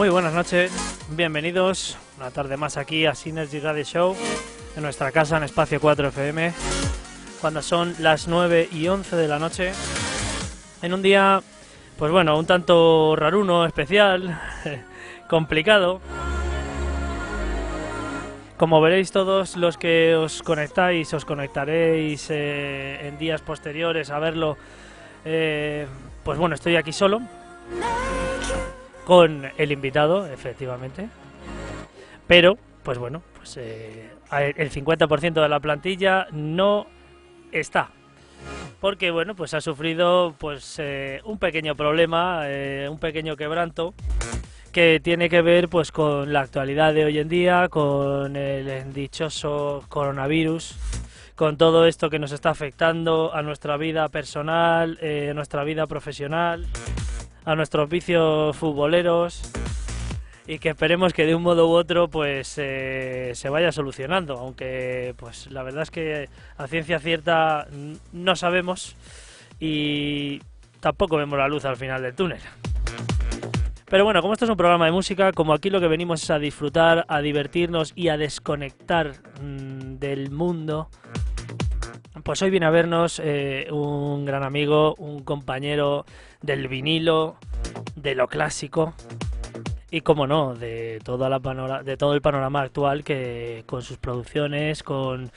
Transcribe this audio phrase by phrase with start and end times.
[0.00, 0.72] Muy buenas noches,
[1.10, 4.16] bienvenidos una tarde más aquí a Synergy Radio Show
[4.74, 6.54] en nuestra casa en Espacio 4 FM
[7.42, 9.72] cuando son las 9 y 11 de la noche
[10.80, 11.42] en un día
[11.98, 14.40] pues bueno, un tanto raruno, especial,
[15.28, 16.00] complicado.
[18.56, 24.56] Como veréis todos los que os conectáis, os conectaréis eh, en días posteriores a verlo,
[25.26, 25.86] eh,
[26.24, 27.20] pues bueno, estoy aquí solo,
[29.10, 31.08] con el invitado, efectivamente.
[32.28, 36.86] Pero, pues bueno, pues eh, el 50% de la plantilla no
[37.50, 37.90] está.
[38.80, 43.94] Porque, bueno, pues ha sufrido pues eh, un pequeño problema, eh, un pequeño quebranto
[44.70, 49.84] que tiene que ver pues con la actualidad de hoy en día, con el dichoso
[49.88, 50.76] coronavirus,
[51.34, 56.68] con todo esto que nos está afectando a nuestra vida personal, a nuestra vida profesional,
[57.44, 59.52] a nuestros vicios futboleros
[60.46, 65.14] y que esperemos que de un modo u otro pues eh, se vaya solucionando aunque
[65.16, 67.66] pues la verdad es que a ciencia cierta
[68.12, 68.96] no sabemos
[69.60, 70.40] y
[70.80, 72.40] tampoco vemos la luz al final del túnel.
[73.90, 76.30] Pero bueno, como esto es un programa de música, como aquí lo que venimos es
[76.30, 80.88] a disfrutar, a divertirnos y a desconectar mm, del mundo,
[82.22, 86.04] pues hoy viene a vernos eh, un gran amigo, un compañero
[86.42, 87.36] del vinilo,
[87.96, 88.94] de lo clásico
[89.90, 94.82] y, como no, de, toda la de todo el panorama actual que con sus producciones,
[94.82, 95.30] con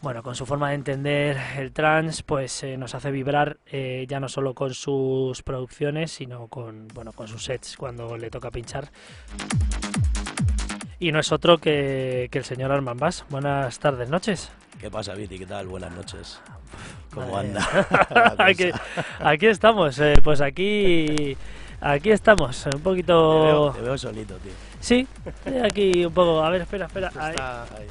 [0.00, 4.20] bueno, con su forma de entender el trance, pues eh, nos hace vibrar eh, ya
[4.20, 8.90] no solo con sus producciones, sino con bueno, con sus sets cuando le toca pinchar.
[11.00, 13.24] Y no es otro que, que el señor Arman Bass.
[13.30, 14.50] Buenas tardes, noches.
[14.80, 15.38] ¿Qué pasa, Viti?
[15.38, 15.68] ¿Qué tal?
[15.68, 16.40] Buenas noches.
[17.14, 18.34] ¿Cómo Madre anda?
[19.20, 21.36] aquí, estamos, eh, pues aquí
[21.80, 23.42] aquí estamos, un Te poquito...
[23.44, 24.52] veo, te veo solito, tío.
[24.80, 25.06] Sí,
[25.46, 27.86] eh, aquí un poco, a ver, espera, espera, ahí, Está ahí.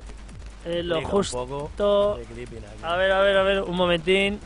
[0.65, 1.37] eh, lo justo...
[1.47, 2.83] poco de clipping aquí.
[2.83, 4.39] A ver, a ver, a ver, un momentín.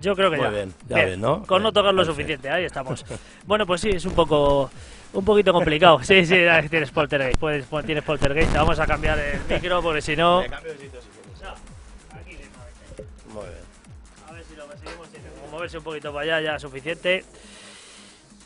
[0.00, 0.50] Yo creo que Muy ya.
[0.50, 1.44] bien, ya ves, ¿no?
[1.44, 3.04] Con no Bien, tocar lo suficiente, ahí estamos.
[3.46, 4.70] bueno, pues sí, es un poco
[5.12, 6.02] un poquito complicado.
[6.02, 6.36] Sí, sí,
[6.68, 8.52] tienes poltergeist, puedes, pon- tienes poltergeist.
[8.54, 10.40] Vamos a cambiar el micro porque si no...
[10.42, 11.52] Me cambio de sitio si quieres.
[12.12, 13.04] Aquí directamente.
[13.32, 14.28] Muy bien.
[14.28, 15.08] A ver si lo conseguimos.
[15.52, 17.24] moverse un poquito para allá ya es suficiente.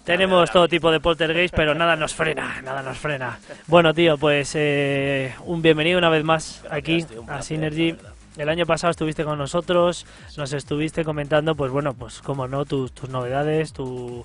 [0.05, 3.39] Tenemos todo tipo de poltergeist, pero nada nos frena, nada nos frena.
[3.67, 7.97] Bueno, tío, pues eh, un bienvenido una vez más Gracias, aquí a placer, Synergy.
[8.39, 10.07] El año pasado estuviste con nosotros,
[10.37, 14.25] nos estuviste comentando, pues bueno, pues como no, tus, tus novedades, tu,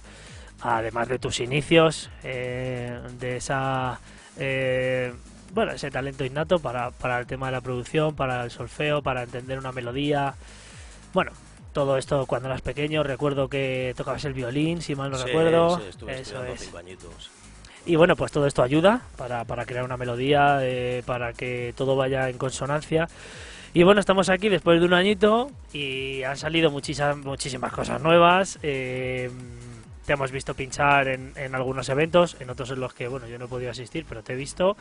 [0.62, 4.00] además de tus inicios, eh, de esa,
[4.38, 5.12] eh,
[5.52, 9.24] bueno, ese talento innato para, para el tema de la producción, para el solfeo, para
[9.24, 10.36] entender una melodía.
[11.12, 11.32] Bueno,
[11.74, 15.78] todo esto cuando eras pequeño, recuerdo que tocabas el violín, si mal no Sí, recuerdo.
[15.80, 16.72] sí, estuve Eso es.
[17.88, 21.96] Y bueno, pues todo esto ayuda para, para crear una melodía, eh, para que todo
[21.96, 23.10] vaya en consonancia.
[23.74, 28.60] Y bueno, estamos aquí después de un añito y han salido muchísimas, muchísimas cosas nuevas.
[28.62, 29.32] eh,
[30.06, 33.40] te hemos visto pinchar en, en algunos eventos, en otros en los que, bueno, yo
[33.40, 34.76] no he podido asistir, pero te he visto.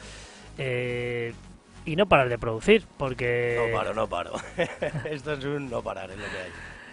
[0.59, 1.33] eh,
[1.85, 3.57] y no parar de producir, porque...
[3.59, 4.33] No paro, no paro.
[5.05, 6.51] Esto es un no parar, es lo que hay.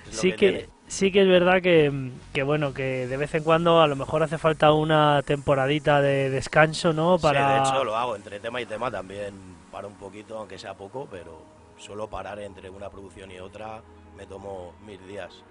[0.10, 1.92] Es sí que, sí que es verdad que,
[2.34, 6.32] que, bueno que de vez en cuando a lo mejor hace falta una temporadita de
[6.32, 9.36] descanso no para Sí, de hecho lo hago entre tema y tema también
[9.72, 11.40] paro un poquito, aunque sea poco, pero
[11.80, 13.82] suelo parar entre una producción y otra,
[14.16, 15.44] me tomo mil días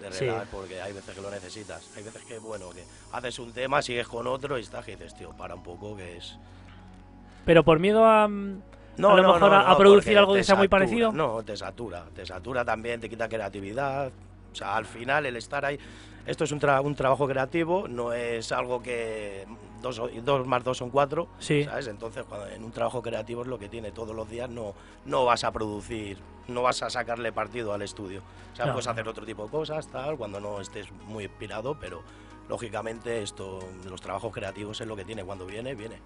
[0.00, 0.26] de Sí.
[0.26, 1.90] relax porque hay veces que lo necesitas.
[1.96, 5.14] Hay veces que, bueno, que haces un tema, sigues con otro y estás que dices,
[5.16, 6.38] tío, para un poco que es...
[7.44, 8.60] pero por miedo a mm,
[8.98, 11.12] A lo mejor a- a producir algo que sea muy parecido.
[11.12, 14.10] No, te satura, te satura también, te quita creatividad.
[14.52, 15.78] O sea, al final el estar ahí,
[16.26, 19.46] esto es un, tra- un trabajo creativo, no es algo que
[19.80, 21.64] dos, dos más dos son cuatro, Sí.
[21.64, 21.86] ¿sabes?
[21.88, 25.24] Entonces, cuando en un trabajo creativo es lo que tiene todos los días, no, no
[25.24, 26.18] vas a producir,
[26.48, 28.22] no vas a sacarle partido al estudio.
[28.52, 31.76] O sea, No, puedes hacer otro tipo de cosas, tal, cuando no estés muy inspirado,
[31.78, 32.02] pero
[32.48, 36.00] lógicamente esto, los trabajos creativos es lo que tiene, cuando viene, viene.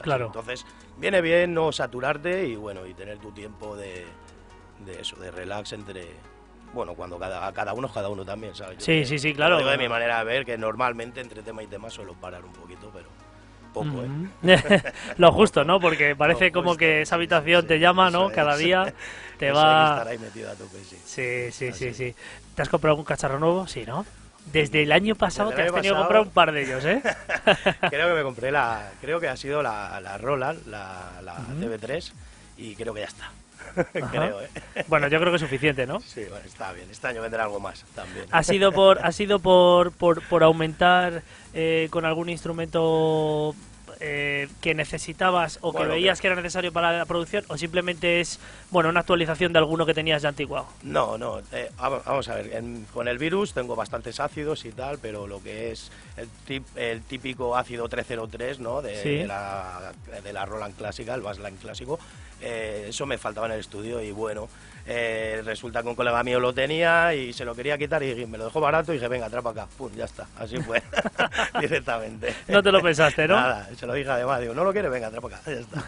[0.00, 0.26] Claro.
[0.26, 0.64] Entonces,
[0.98, 4.04] viene bien no saturarte y bueno, y tener tu tiempo de,
[4.84, 6.06] de eso, de relax entre
[6.74, 8.76] bueno, cuando cada, cada uno es cada uno también, ¿sabes?
[8.78, 9.56] Yo Sí, sí, sí, lo claro.
[9.56, 12.52] digo de mi manera de ver, que normalmente entre tema y tema suelo parar un
[12.52, 13.08] poquito, pero
[13.84, 14.08] poco, ¿eh?
[15.18, 18.30] Lo justo no porque parece Lo como justo, que esa habitación sí, te llama no
[18.30, 18.92] cada día
[19.38, 20.96] te Eso va estar ahí metido a tope, sí.
[21.04, 21.94] sí sí sí Así.
[21.94, 22.14] sí
[22.54, 24.04] te has comprado algún cacharro nuevo sí no
[24.52, 27.02] desde el año pasado Desde te has tenido que comprar un par de ellos eh
[27.90, 31.64] creo que me compré la, creo que ha sido la, la Roland, la, la Ujú.
[31.66, 32.12] TV3,
[32.56, 33.30] y creo que ya está.
[34.10, 34.48] Creo, ¿eh?
[34.88, 36.88] bueno yo creo que es suficiente no Sí, bueno, está bien.
[36.90, 38.24] Este año vendrá algo más también.
[38.30, 41.22] ha sido por ha sido por por, por aumentar
[41.54, 43.54] eh, con algún instrumento
[44.00, 48.38] eh, que necesitabas o que veías que- era necesario para la producción o simplemente es
[48.70, 52.52] bueno una actualización de alguno que tenías ya antiguado No, no, eh, vamos a ver,
[52.54, 56.76] en- con el virus tengo bastantes ácidos y tal, pero lo que es el, tip-
[56.76, 58.82] el típico ácido 303, ¿no?
[58.82, 59.08] De, Sí.
[59.18, 61.98] de la, de la Roland clásica, el Bassline clásico,
[62.40, 64.48] eh, eso me faltaba en el estudio y bueno,
[64.90, 68.38] eh, resulta que un colega mío lo tenía y se lo quería quitar y me
[68.38, 70.82] lo dejó barato y dije, venga, trapa acá, pum, ya está, así fue,
[71.60, 72.34] directamente.
[72.48, 75.10] no te lo pensaste no Nada, se lo dije además, digo, no lo quiere, venga,
[75.10, 75.84] trapa acá, ya está.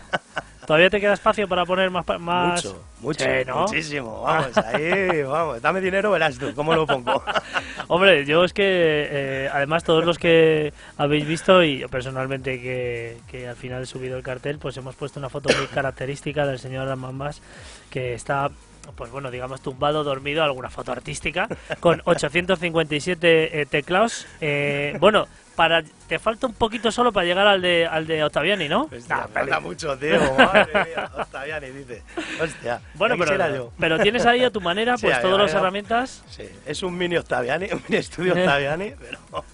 [0.67, 2.07] ¿Todavía te queda espacio para poner más...
[2.21, 2.63] más...
[2.63, 3.63] Mucho, mucho, Sí, ¿no?
[3.63, 7.25] muchísimo, vamos, ahí, vamos, dame dinero, verás tú, ¿cómo lo pongo?
[7.89, 8.63] Hombre, yo es que,
[9.11, 13.87] eh, además, todos los que habéis visto, y yo personalmente que, que al final he
[13.87, 17.41] subido el cartel, pues hemos puesto una foto muy característica del señor Amambas,
[17.89, 18.51] que está,
[18.93, 21.49] pues bueno, digamos, tumbado, dormido, alguna foto artística,
[21.81, 24.27] con 857 eh, teclados.
[24.41, 28.69] Eh, bueno, para te falta un poquito solo para llegar al de, al de Ottaviani,
[28.69, 28.83] ¿no?
[28.85, 30.19] Hostia, Nah, falta mucho, tío.
[30.35, 31.11] Madre mía.
[31.17, 32.03] Hostia, ni dice.
[32.41, 32.81] Hostia.
[32.95, 33.73] Bueno, pero, yo.
[33.79, 36.25] pero tienes ahí a tu manera, pues todas las herramientas.
[36.29, 39.45] Sí, es un mini Octaviani, un mini estudio Octaviani, pero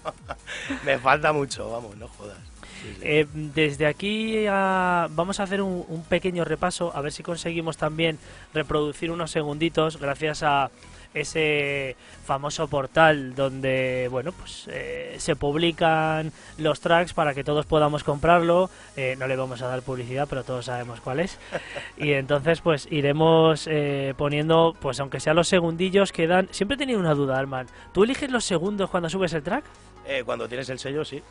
[0.85, 2.37] me falta mucho, vamos, no jodas.
[2.81, 3.01] Sí, sí.
[3.01, 7.77] Eh, desde aquí a- vamos a hacer un, un pequeño repaso, a ver si conseguimos
[7.77, 8.17] también
[8.53, 10.69] reproducir unos segunditos gracias a
[11.13, 18.03] ese famoso portal donde bueno pues eh, se publican los tracks para que todos podamos
[18.03, 21.39] comprarlo Eh, no le vamos a dar publicidad pero todos sabemos cuál es
[21.97, 26.77] y entonces pues iremos eh, poniendo pues aunque sean los segundillos que dan siempre he
[26.77, 29.63] tenido una duda Arman ¿tú eliges los segundos cuando subes el track?
[30.09, 31.21] Eh, cuando tienes el sello, sí.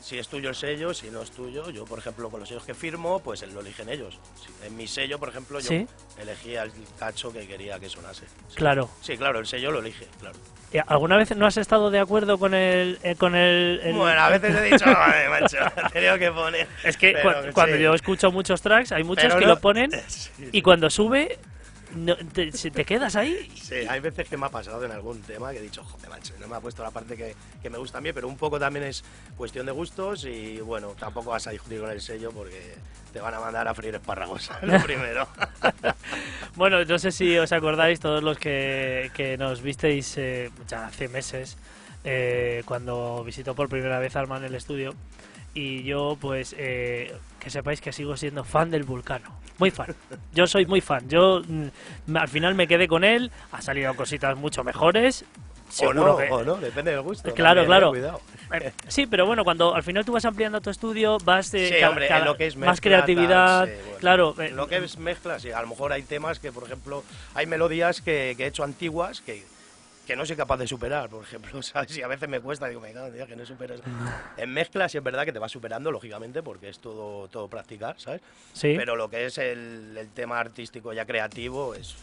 [0.00, 2.64] Si es tuyo el sello, si no es tuyo, yo, por ejemplo, con los sellos
[2.64, 4.18] que firmo, pues lo eligen ellos.
[4.64, 5.86] En mi sello, por ejemplo, yo Sí.
[6.18, 8.24] elegí el cacho que quería que sonase.
[8.48, 8.54] Sí.
[8.54, 10.36] Claro Sí, claro, el sello lo elige, claro.
[10.86, 14.28] ¿Alguna vez no has estado de acuerdo con el, eh, con el, el- Bueno, a
[14.28, 16.68] veces he dicho, "Ay, macho, he tenido que poner.
[16.84, 17.82] Es que Pero cuando sí.
[17.82, 19.90] yo escucho muchos tracks, hay muchos Pero que no- lo ponen
[20.52, 21.38] y cuando sube,
[21.94, 23.50] no- te, si te quedas ahí.
[23.60, 26.34] Sí, hay veces que me ha pasado en algún tema que he dicho, joder, macho,
[26.40, 28.58] no me ha puesto la parte que, que me gusta a mí, pero un poco
[28.58, 29.04] también es
[29.36, 32.74] cuestión de gustos y bueno, tampoco vas a discutir con el sello porque
[33.12, 35.26] te van a mandar a freír espárragos, lo primero.
[36.56, 41.06] Bueno, no sé si os acordáis, todos los que, que nos visteis eh, ya hace
[41.08, 41.56] meses,
[42.02, 44.94] eh, cuando visitó por primera vez Arman el estudio.
[45.54, 49.38] Y yo, pues, eh, que sepáis que sigo siendo fan del Vulcano.
[49.58, 49.94] Muy fan.
[50.32, 51.08] Yo soy muy fan.
[51.08, 53.30] Yo mm, al final me quedé con él.
[53.52, 55.24] Ha salido cositas mucho mejores.
[55.82, 57.34] o no, que- o no, depende del gusto.
[57.34, 58.20] Claro, también, claro.
[58.54, 58.66] eh.
[58.68, 61.74] Eh, Sí, pero bueno, cuando al final tú vas ampliando tu estudio, vas de Sí,
[61.74, 63.98] cada- hombre, en cada- lo que es más mezcla, creatividad, tal, sí, bueno.
[63.98, 64.34] claro.
[64.40, 67.44] eh, Lo que es mezcla, sí, a lo mejor hay temas que, por ejemplo, hay
[67.46, 69.44] melodías que, que he hecho antiguas que,
[70.08, 71.94] que no soy capaz de superar, por ejemplo, ¿sabes?
[71.98, 73.80] Y a veces me cuesta, digo, me cago en que no superas.
[74.38, 78.00] En mezcla sí es verdad que te vas superando, lógicamente, porque es todo, todo practicar,
[78.00, 78.22] ¿sabes?
[78.54, 78.74] sí.
[78.74, 81.94] Pero lo que es el, el tema artístico ya creativo es...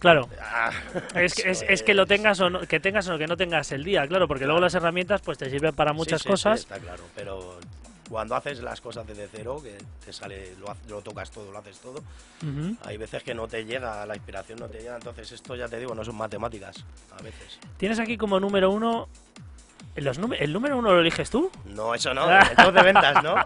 [0.00, 0.28] Claro.
[0.40, 0.72] Ah,
[1.14, 3.84] Es que, es, que lo tengas o no, que tengas o que no tengas el
[3.84, 6.60] día, claro, porque luego las herramientas pues te sirven para muchas sí, sí, cosas.
[6.60, 7.60] está claro, pero
[8.12, 10.54] cuando haces las cosas desde cero, que te sale,
[10.86, 12.02] lo, tocas todo, lo haces todo,
[12.84, 15.78] hay veces que no te llega, la inspiración no te llega, entonces esto ya te
[15.78, 16.84] digo, no son matemáticas,
[17.18, 17.58] a veces.
[17.78, 19.08] Tienes aquí como número uno.
[19.94, 21.50] Los ¿El número uno lo eliges tú?
[21.66, 23.34] No, eso no, el top de ventas, ¿no?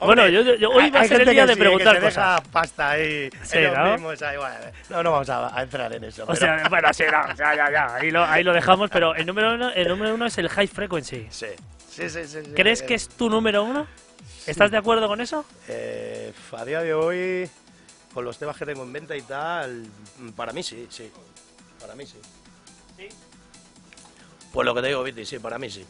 [0.00, 2.06] Bueno, Hombre, yo- yo- hoy va a ser el día de sí, preguntar que se
[2.06, 2.48] deja cosas.
[2.52, 3.92] pasta ahí, Sí, ¿no?
[3.92, 4.54] mismos ahí, bueno,
[4.90, 6.22] no, no vamos a, a entrar en eso.
[6.22, 7.94] O pero- sea, bueno, sí, no, ya, ya, ya.
[7.96, 10.68] Ahí lo, ahí lo dejamos, pero el número uno, el número uno es el high
[10.68, 11.26] frequency.
[11.30, 11.46] sí,
[11.90, 13.86] sí, sí, ¿Crees que es tu número uno?
[14.46, 15.44] ¿Estás de acuerdo con eso?
[15.66, 17.50] Eh, a día de hoy,
[18.14, 19.84] con los temas que tengo en venta y tal,
[20.36, 21.10] para mí sí, sí.
[21.80, 22.18] Para mí sí.
[24.58, 25.86] Pues lo que te digo, Viti, sí, para mí sí.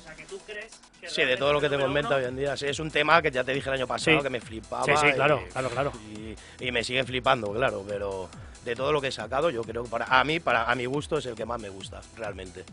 [0.00, 2.24] O sea, que tú crees que Sí, de todo lo que tengo en venta hoy
[2.24, 2.56] en día.
[2.56, 4.22] Sí, es un tema que ya te dije el año pasado Sí.
[4.24, 4.82] que me flipaba.
[4.84, 5.92] Sí, sí, claro, y, claro, claro.
[6.12, 8.28] Y, y me sigue flipando, claro, pero
[8.70, 10.86] de todo lo que he sacado, yo creo que para a mí, para a mi
[10.86, 12.64] gusto, es el que más me gusta, realmente.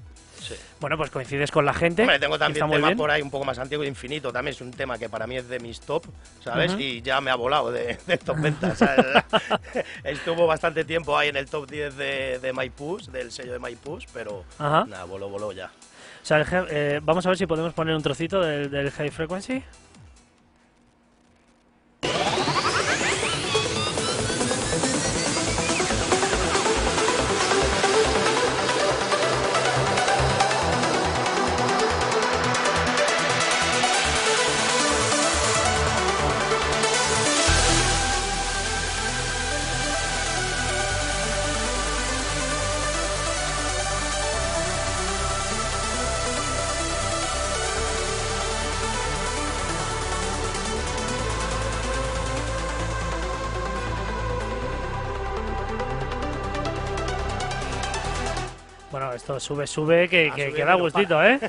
[0.41, 0.55] Sí.
[0.79, 2.03] Bueno, pues coincides con la gente.
[2.03, 4.97] Hombre, tengo también temas por ahí un poco más antiguo, Infinito, también es un tema
[4.97, 6.05] que para mí es de mis top,
[6.43, 6.73] ¿sabes?
[6.73, 6.81] Ujú.
[6.81, 8.79] Y ya me ha volado de, de top ventas.
[10.03, 13.59] Estuvo bastante tiempo ahí en el top 10 de, de My Push, del sello de
[13.59, 14.85] My Push, pero Ajá.
[14.85, 15.71] nada, voló, voló ya.
[16.21, 19.11] O sea, el eh, vamos a ver si podemos poner un trocito del, del high
[19.11, 19.63] frequency.
[59.25, 61.39] Esto sube, sube, que, que, da gustito, ¿eh?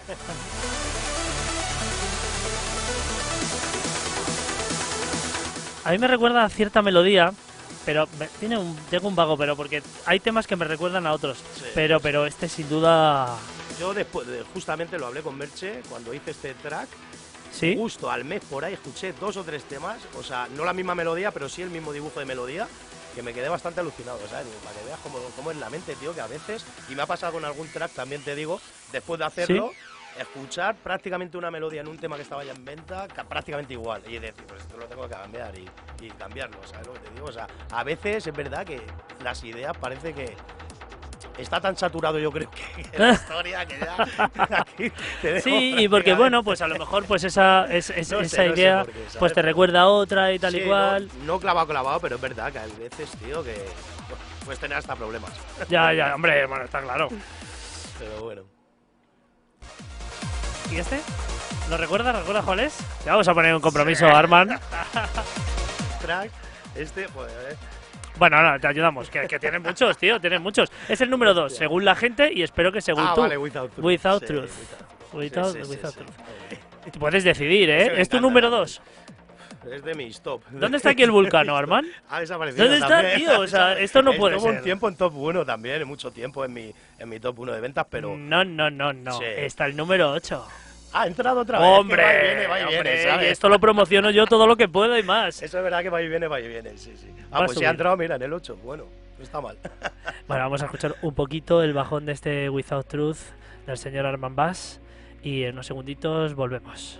[5.84, 7.32] A mí me recuerda a cierta melodía,
[7.84, 11.12] pero me- tiene un, tengo un vago, pero porque hay temas que me recuerdan a
[11.12, 11.38] otros.
[11.54, 13.36] Sí, pero, pero este sin duda,
[13.78, 16.88] Yo después, de- justamente lo hablé con Merche cuando hice este track,
[17.52, 17.74] sí.
[17.76, 20.94] justo al mes por ahí escuché dos o tres temas, o sea, no la misma
[20.94, 22.66] melodía, pero sí el mismo dibujo de melodía,
[23.16, 24.44] que me quedé bastante alucinado, ¿sabes?
[24.46, 27.00] Digo, Para que veas cómo, cómo es la mente, tío, que a veces, y me
[27.02, 28.60] ha pasado con algún track, también te digo,
[28.92, 29.72] después de hacerlo,
[30.20, 34.02] escuchar prácticamente una melodía en un tema que estaba ya en venta, ca- prácticamente igual,
[34.06, 35.66] y decir, pues esto lo tengo que cambiar y,
[36.04, 37.26] y cambiarlo, ¿sabes lo que te digo?
[37.26, 38.82] O sea, a veces es verdad que
[39.22, 40.36] las ideas parece que...
[41.38, 43.96] Está tan saturado yo creo que, que la historia que ya
[44.60, 44.90] aquí
[45.22, 48.26] te Sí, y porque bueno, pues a lo mejor pues esa, es- es- No sé,
[48.26, 48.86] esa no sé idea
[49.18, 51.08] pues te recuerda a otra y tal Sí, y cual.
[51.20, 53.54] No, no clavado, clavado, pero es verdad que hay veces, tío, que
[54.44, 55.30] puedes tener hasta problemas.
[55.68, 57.08] Ya, ya, hombre, bueno, está claro.
[57.98, 58.42] Pero bueno.
[60.70, 61.00] ¿Y este?
[61.70, 62.14] ¿Lo recuerdas?
[62.16, 62.76] ¿Recuerdas cuál es?
[63.04, 64.58] Te vamos a poner un compromiso, Arman.
[66.00, 66.30] Track,
[66.74, 67.56] este, joder, eh.
[68.18, 70.70] Bueno, no, te ayudamos, que, que tienen muchos, tío, tienen muchos.
[70.88, 73.20] Es el número dos, según la gente y espero que según Ah, tú.
[73.22, 73.84] vale, Without Truth.
[73.84, 74.50] Without Sí, Truth.
[75.12, 75.52] Without.
[75.54, 76.98] Sí, sí, without truth.
[76.98, 78.00] Puedes decidir, ¿eh?
[78.00, 78.80] ¿Es tu número dos?
[79.70, 80.42] Es de mis top.
[80.50, 81.84] ¿Dónde está aquí el vulcano, Arman?
[82.08, 83.16] Ha desaparecido ¿Dónde está, también.
[83.18, 83.40] tío?
[83.40, 84.58] O sea, esto no puede Estuvo ser.
[84.60, 87.60] un tiempo en top 1 también, mucho tiempo en mi, en mi top 1 de
[87.60, 88.16] ventas, pero...
[88.16, 89.18] No, no, no, no.
[89.18, 89.24] Sí.
[89.24, 90.46] Está el número 8.
[90.92, 91.68] Ha entrado otra vez.
[91.78, 93.26] Hombre, va y viene, va y viene, hombre, ¿sabes?
[93.28, 95.42] y esto lo promociono yo todo lo que puedo y más.
[95.42, 97.08] Eso es verdad que va y viene, va y viene, sí, sí.
[97.30, 98.56] Ah, Va pues sí ha entrado, mira, en el 8.
[98.62, 98.84] Bueno,
[99.18, 99.58] no está mal.
[100.26, 103.18] Bueno, vamos a escuchar un poquito el bajón de este Without Truth
[103.64, 104.80] del señor Arman Bass
[105.22, 106.98] y en unos segunditos volvemos.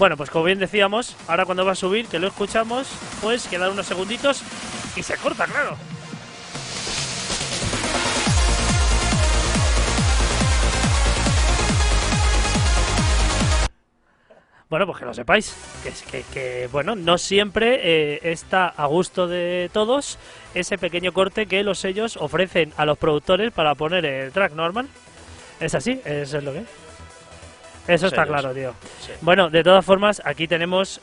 [0.00, 2.88] Bueno, pues como bien decíamos, ahora cuando va a subir, que lo escuchamos,
[3.20, 4.42] pues quedan unos segunditos
[4.96, 5.76] y se corta, claro.
[14.70, 15.54] Bueno, pues que lo sepáis,
[16.32, 20.18] que, bueno, no siempre eh, está a gusto de todos
[20.54, 24.88] ese pequeño corte que los sellos ofrecen a los productores para poner el track normal.
[25.60, 26.89] Es así, eso es lo que es.
[27.94, 28.74] Eso está claro, tío.
[29.00, 29.12] Sí.
[29.20, 31.00] Bueno, de todas formas, aquí tenemos.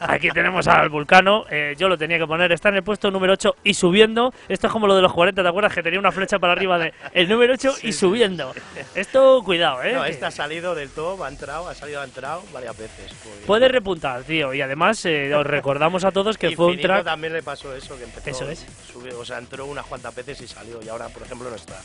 [0.00, 1.44] Aquí tenemos al Vulcano.
[1.50, 2.50] eh, yo lo tenía que poner.
[2.52, 4.32] Está en el puesto número 8 y subiendo.
[4.48, 5.72] Esto es como lo de los 40, ¿te acuerdas?
[5.74, 8.52] Que tenía una flecha para arriba de el número 8 y subiendo.
[8.94, 9.92] Esto, cuidado, ¿eh?
[9.92, 13.12] No, este ha salido del top, ha entrado, ha salido, ha entrado varias veces.
[13.22, 14.52] Porque- Puede repuntar, tío.
[14.54, 17.04] Y además, eh, os recordamos a todos que Y fue un track.
[17.04, 18.28] también le pasó eso, que empezó.
[18.30, 18.66] Eso es.
[18.92, 20.82] subió, o sea, entró unas cuantas veces y salió.
[20.82, 21.80] Y ahora, por ejemplo, no está.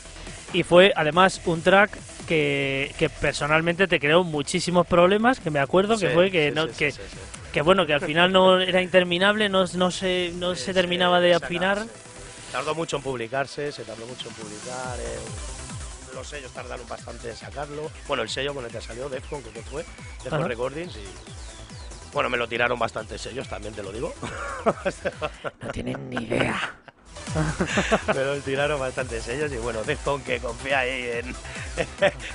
[0.52, 1.90] Y fue además un track
[2.26, 5.40] que, que personalmente te creó muchísimos problemas.
[5.40, 6.92] Que me acuerdo que fue que, no, que.
[7.52, 11.34] Que bueno, que al final no era interminable, no, no se, no se terminaba de
[11.34, 11.86] afinar.
[12.52, 14.98] Tardó mucho en publicarse, se tardó mucho en publicar.
[15.00, 15.18] eh,
[16.14, 17.90] los sellos tardaron bastante en sacarlo.
[18.08, 19.84] Bueno, el sello con el que salió, Defcon, que fue,
[20.24, 20.48] Defcon Ajá.
[20.48, 20.96] Recordings.
[20.96, 21.04] Y,
[22.12, 24.12] bueno, me lo tiraron bastantes sellos, también te lo digo.
[25.62, 26.74] No tienen ni idea.
[28.14, 29.52] me lo tiraron bastantes sellos.
[29.52, 31.34] Y bueno, Defcon que confía ahí en,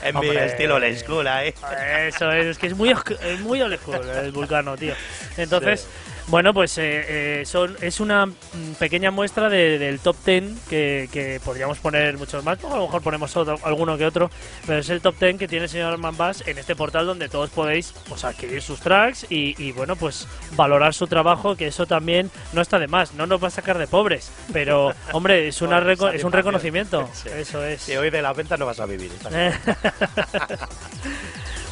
[0.03, 1.53] en mi estilo old school ahí.
[2.07, 2.93] Eso es, es que es muy,
[3.41, 4.93] muy old school el vulcano, tío.
[5.37, 5.87] Entonces,
[6.27, 8.33] bueno, pues eh, eh, son, es una mm,
[8.79, 12.85] pequeña muestra de- del top 10 que, que podríamos poner muchos más, o a lo
[12.85, 14.31] mejor ponemos otro, alguno que otro,
[14.65, 17.29] pero es el top 10 que tiene el señor Arman Bass en este portal donde
[17.29, 21.85] todos podéis pues, adquirir sus tracks y, y, bueno, pues valorar su trabajo, que eso
[21.85, 25.61] también no está de más, no nos va a sacar de pobres, pero hombre, es,
[25.61, 27.29] una Bueno, es un reconocimiento, Sí.
[27.35, 27.81] eso es.
[27.81, 29.11] Si hoy de las ventas no vas a vivir.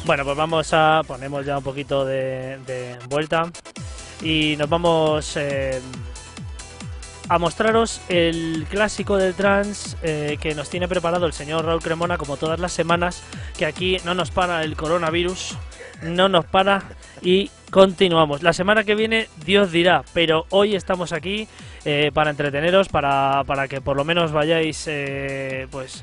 [0.04, 3.50] bueno, pues vamos a ponemos ya un poquito de, de vuelta
[4.22, 5.80] y nos vamos eh,
[7.28, 12.18] a mostraros el clásico del trans eh, que nos tiene preparado el señor Raúl Cremona
[12.18, 13.22] como todas las semanas,
[13.58, 15.56] que aquí no nos para el coronavirus,
[16.02, 16.82] no nos para
[17.20, 18.42] y continuamos.
[18.42, 21.48] La semana que viene Dios dirá, pero hoy estamos aquí
[21.84, 24.88] eh, para entreteneros, para, para que por lo menos vayáis
[25.70, 26.02] pues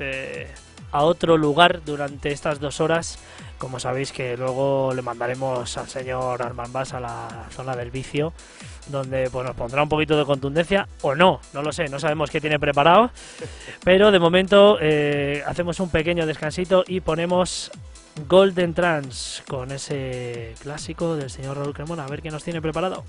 [0.91, 3.19] a otro lugar durante estas dos horas.
[3.58, 8.34] Como sabéis que luego le mandaremos al señor Armand Bass a la zona del vicio,
[8.88, 12.30] donde pues, nos pondrá un poquito de contundencia o no, no lo sé, no sabemos
[12.32, 13.12] qué tiene preparado,
[13.84, 17.69] pero de momento eh, hacemos un pequeño descansito y ponemos
[18.28, 23.04] Golden Trans con ese clásico del señor Raúl Cremona, a ver qué nos tiene preparado.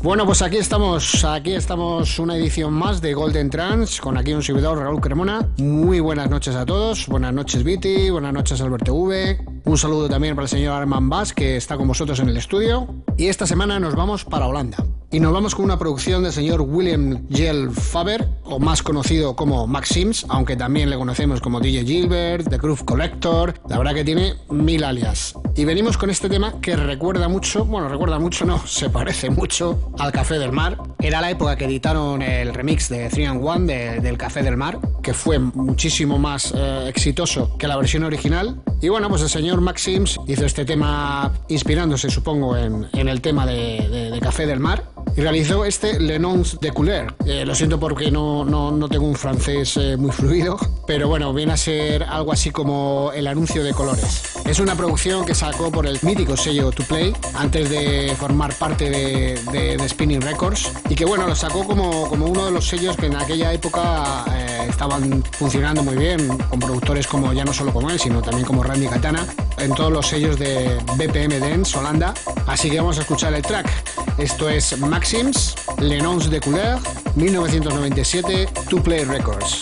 [0.00, 4.44] Bueno, pues aquí estamos, aquí estamos una edición más de Golden Trans, con aquí un
[4.44, 5.48] servidor Raúl Cremona.
[5.58, 9.38] Muy buenas noches a todos, buenas noches Viti, buenas noches Alberto V.
[9.64, 12.86] Un saludo también para el señor Arman Bass, que está con vosotros en el estudio.
[13.16, 14.78] Y esta semana nos vamos para Holanda.
[15.10, 19.66] Y nos vamos con una producción del señor William Gel Faber, o más conocido como
[19.66, 23.54] Max Sims, aunque también le conocemos como DJ Gilbert, The Groove Collector.
[23.68, 25.34] La verdad que tiene mil alias.
[25.56, 29.90] Y venimos con este tema que recuerda mucho, bueno, recuerda mucho, no, se parece mucho
[29.98, 30.78] al Café del Mar.
[31.00, 34.56] Era la época que editaron el remix de 3 and 1 de- del Café del
[34.56, 38.60] Mar, que fue muchísimo más eh, exitoso que la versión original.
[38.80, 43.20] Y bueno, pues el señor Max Sims hizo este tema inspirándose, supongo, en, en el
[43.20, 44.82] tema de, de- Café del Mar.
[45.16, 47.14] Y realizó este Le Nons de Couleur.
[47.24, 50.58] Lo siento porque no, no, no tengo un francés eh, muy fluido,
[50.88, 54.22] pero bueno, viene a ser algo así como el anuncio de colores.
[54.46, 58.88] Es una producción que sacó por el mítico sello To Play antes de formar parte
[58.88, 62.96] de, de- Spinning Records y que bueno, lo sacó como, como uno de los sellos
[62.96, 67.70] que en aquella época eh, estaban funcionando muy bien con productores como ya no solo
[67.74, 69.26] como él, sino también como Randy Katana
[69.58, 72.14] en todos los sellos de BPM Dance Holanda.
[72.46, 73.68] Así que vamos a escuchar el track.
[74.16, 76.78] Esto es Maxims, Le Nons de Couleur,
[77.14, 79.60] 1997, To Play Records.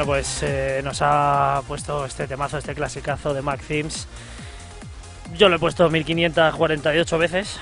[0.00, 4.08] Bueno, pues eh, nos ha puesto este temazo, este clasicazo de Mac Themes.
[5.36, 7.60] Yo lo he puesto 1548 veces.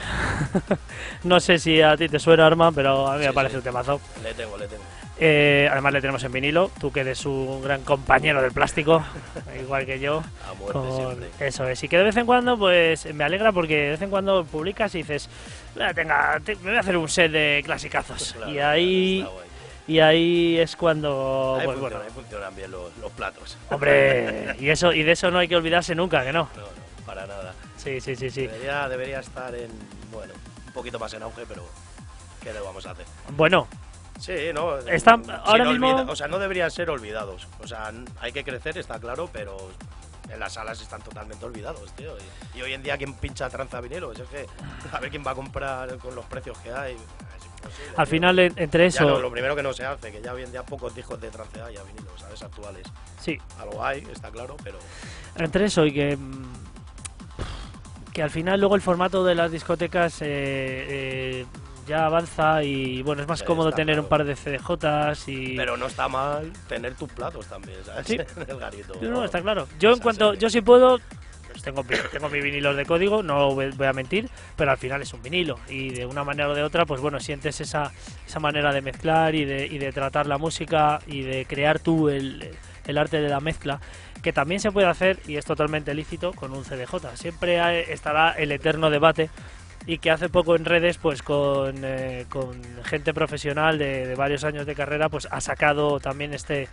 [1.24, 3.56] no sé si a ti te suena, Arma, pero a mí me parece sí.
[3.58, 4.00] un temazo.
[4.22, 4.84] Le tengo, le tengo.
[5.18, 9.02] Eh, además le tenemos en vinilo, tú que eres un gran compañero del plástico,
[9.60, 10.22] igual que yo.
[10.48, 11.28] A muerte con- siempre.
[11.40, 14.10] Eso es, y que de vez en cuando pues me alegra porque de vez en
[14.10, 15.28] cuando publicas y dices,
[15.80, 18.34] "Ah, tenga, te- me voy a hacer un set de clasicazos.
[18.34, 19.26] Claro, y ahí.
[19.88, 23.56] Y ahí es cuando Ahí, pues, funciona, bueno, ahí funcionan bien los, los platos.
[23.70, 26.48] hombre, y eso y de eso no hay que olvidarse nunca, que no.
[26.54, 27.54] No, no, para nada.
[27.76, 28.46] Sí, sí, sí, sí.
[28.46, 29.70] Debería, debería estar en,
[30.12, 30.34] bueno,
[30.66, 31.64] un poquito más en auge, pero
[32.42, 33.06] ¿qué le vamos a hacer?
[33.36, 33.66] Bueno,
[34.20, 34.78] Sí, no.
[34.78, 37.46] Están- ahora mismo- olvida- O sea, no deberían ser olvidados.
[37.62, 39.56] O sea, hay que crecer, está claro, pero
[40.28, 42.16] en las salas están totalmente olvidados, tío.
[42.52, 44.10] Y, y hoy en día, ¿quién pincha tranza vinilo?
[44.10, 44.44] Es que,
[44.92, 46.96] a ver quién va a comprar con los precios que hay.
[47.96, 50.32] Al final en- entre Ya no, eso, lo primero que no se hace, que ya
[50.32, 52.42] hoy en día pocos discos de trance hay a vinilo, ¿sabes?
[52.42, 52.86] Actuales.
[53.20, 54.78] sí, Algo hay, está claro, pero.
[55.36, 56.52] entre eso y que mm,
[58.12, 61.46] que al final luego el formato de las discotecas eh, eh,
[61.86, 64.02] ya avanza y bueno es más Sí, cómodo tener claro.
[64.02, 68.06] un par de CDJs y Pero no está mal tener tus platos también, ¿sabes?
[68.06, 68.14] Sí.
[68.18, 68.94] En el garito.
[69.00, 69.66] No, no, está claro.
[69.78, 70.40] Yo en cuanto, serie.
[70.40, 70.98] yo si puedo,
[71.72, 75.22] tengo, tengo mi vinilos de código, no voy a mentir, pero al final es un
[75.22, 77.92] vinilo y de una manera o de otra, pues bueno, sientes esa,
[78.26, 82.08] esa manera de mezclar y de, y de tratar la música y de crear tú
[82.08, 82.50] el,
[82.86, 83.80] el arte de la mezcla,
[84.22, 87.14] que también se puede hacer y es totalmente lícito con un CDJ.
[87.14, 89.30] Siempre estará el eterno debate
[89.86, 94.44] y que hace poco en redes, pues con, eh, con gente profesional de, de varios
[94.44, 96.68] años de carrera, pues ha sacado también este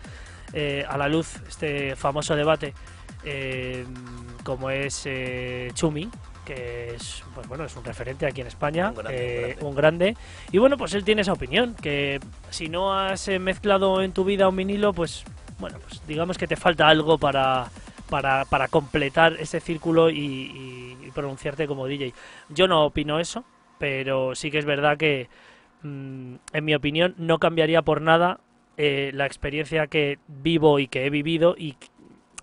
[0.52, 2.72] eh, a la luz este famoso debate,
[3.26, 3.84] eh,
[4.44, 6.08] como es eh, Chumi,
[6.44, 9.64] que es pues bueno es un referente aquí en España, Un grande, eh, un grande.
[9.66, 10.16] un grande.
[10.52, 14.24] y bueno pues él tiene esa opinión que si no has eh, mezclado en tu
[14.24, 15.24] vida un vinilo, pues
[15.58, 17.66] bueno pues digamos que te falta algo para
[18.08, 22.12] para, para completar ese círculo y, y- y pronunciarte como DJ.
[22.50, 23.42] Yo no opino eso,
[23.80, 25.28] pero sí que es verdad que,
[25.82, 28.38] mm, en mi opinión, no cambiaría por nada
[28.76, 31.74] eh, la experiencia que vivo y que he vivido y,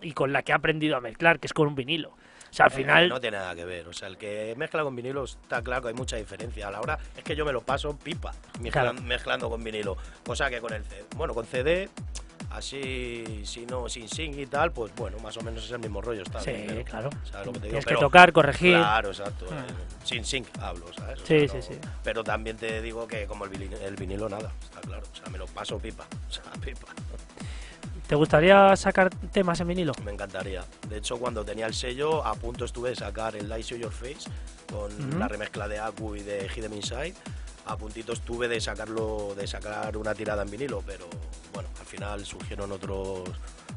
[0.04, 2.10] y con la que he aprendido a mezclar, que es con un vinilo.
[2.10, 3.10] O sea, al Eh, final...
[3.10, 3.88] No tiene nada que ver.
[3.88, 6.68] O sea, el que mezcla con vinilo está claro que hay mucha diferencia.
[6.68, 8.94] A la hora es que yo me lo paso pipa mezclan- Claro.
[9.02, 9.98] mezclando con vinilo.
[10.26, 11.04] Cosa que con el CD.
[11.16, 11.90] Bueno, con CD,
[12.52, 16.00] así, si no, sin sync y tal, pues bueno, más o menos es el mismo
[16.02, 16.22] rollo.
[16.22, 17.10] Está Sí, bien, claro.
[17.24, 17.72] ¿sabes lo que te digo?
[17.72, 18.78] Tienes que Pero- tocar, corregir.
[18.78, 19.48] Claro, exacto.
[19.52, 19.66] Ah.
[19.68, 21.22] eh, Sin sync hablo, ¿sabes?
[21.22, 21.80] O Sí, sea, sí, sí.
[22.04, 25.04] Pero también te digo que como el vinilo, el vinilo nada, está claro.
[25.12, 26.06] O sea, me lo paso pipa.
[26.30, 26.88] O sea, pipa.
[28.08, 29.94] ¿Te gustaría sacar temas en vinilo?
[30.04, 30.64] Me encantaría.
[30.90, 33.92] De hecho, cuando tenía el sello, a punto estuve de sacar el Light Show Your
[33.92, 34.30] Face
[34.72, 35.18] con Ujú.
[35.18, 37.14] la remezcla de Aku y de Hidden Inside.
[37.66, 41.08] A puntito estuve de sacarlo, de sacar una tirada en vinilo, pero
[41.54, 43.22] bueno, al final surgieron otros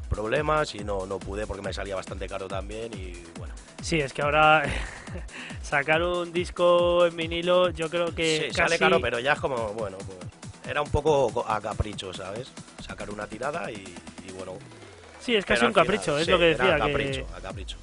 [0.09, 3.53] problemas y no, no pude porque me salía bastante caro también y bueno.
[3.81, 4.63] Sí, es que ahora
[5.61, 9.39] sacar un disco en vinilo yo creo que sí, sale casi- caro, pero ya es
[9.39, 10.17] como, bueno, pues,
[10.69, 12.49] era un poco co- a capricho, ¿sabes?
[12.85, 13.83] Sacar una tirada y
[14.37, 14.53] bueno,
[15.19, 16.75] Sí, es casi un al final, capricho, es sí, lo que decía.
[16.75, 17.77] A que- capricho, a capricho.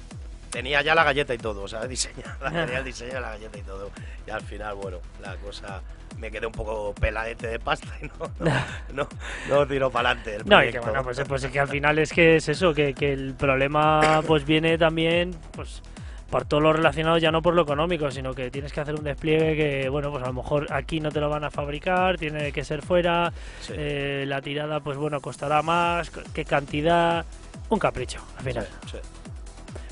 [0.49, 1.89] Tenía ya la galleta y todo, ¿sabes?
[2.09, 2.49] Diseñada.
[2.65, 3.91] Tenía el diseño de la galleta y todo.
[4.25, 5.81] Y al final, bueno, la cosa
[6.17, 8.53] me quedé un poco peladete de pasta y no, no,
[8.93, 9.09] no,
[9.49, 10.37] no tiro para adelante.
[10.45, 12.93] No, y que bueno, pues, pues es que al final es que es eso, que,
[12.93, 15.81] que el problema pues viene también pues
[16.29, 19.03] por todo lo relacionado ya no por lo económico, sino que tienes que hacer un
[19.03, 22.51] despliegue que, bueno, pues a lo mejor aquí no te lo van a fabricar, tiene
[22.51, 23.73] que ser fuera, Sí.
[23.77, 27.25] eh, la tirada pues bueno, costará más, qué cantidad,
[27.69, 28.67] un capricho al final.
[28.85, 28.97] Sí, sí.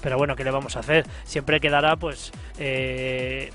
[0.01, 1.05] Pero bueno, ¿qué le vamos a hacer?
[1.23, 3.51] Siempre quedará pues eh,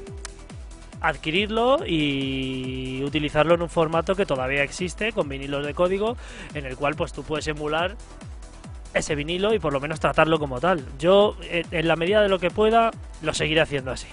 [1.00, 6.16] adquirirlo y utilizarlo en un formato que todavía existe, con vinilos de código,
[6.54, 7.96] en el cual pues tú puedes emular
[8.98, 10.84] ese vinilo y por lo menos tratarlo como tal.
[10.98, 12.90] Yo, eh, en la medida de lo que pueda,
[13.22, 14.08] lo seguiré haciendo así.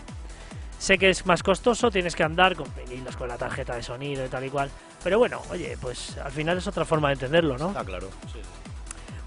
[0.78, 4.26] Sé que es más costoso, tienes que andar con vinilos, con la tarjeta de sonido
[4.26, 4.70] y tal y cual.
[5.04, 7.70] Pero bueno, oye, pues al final es otra forma de entenderlo, ¿no?
[7.70, 8.10] Está claro.
[8.32, 8.40] sí.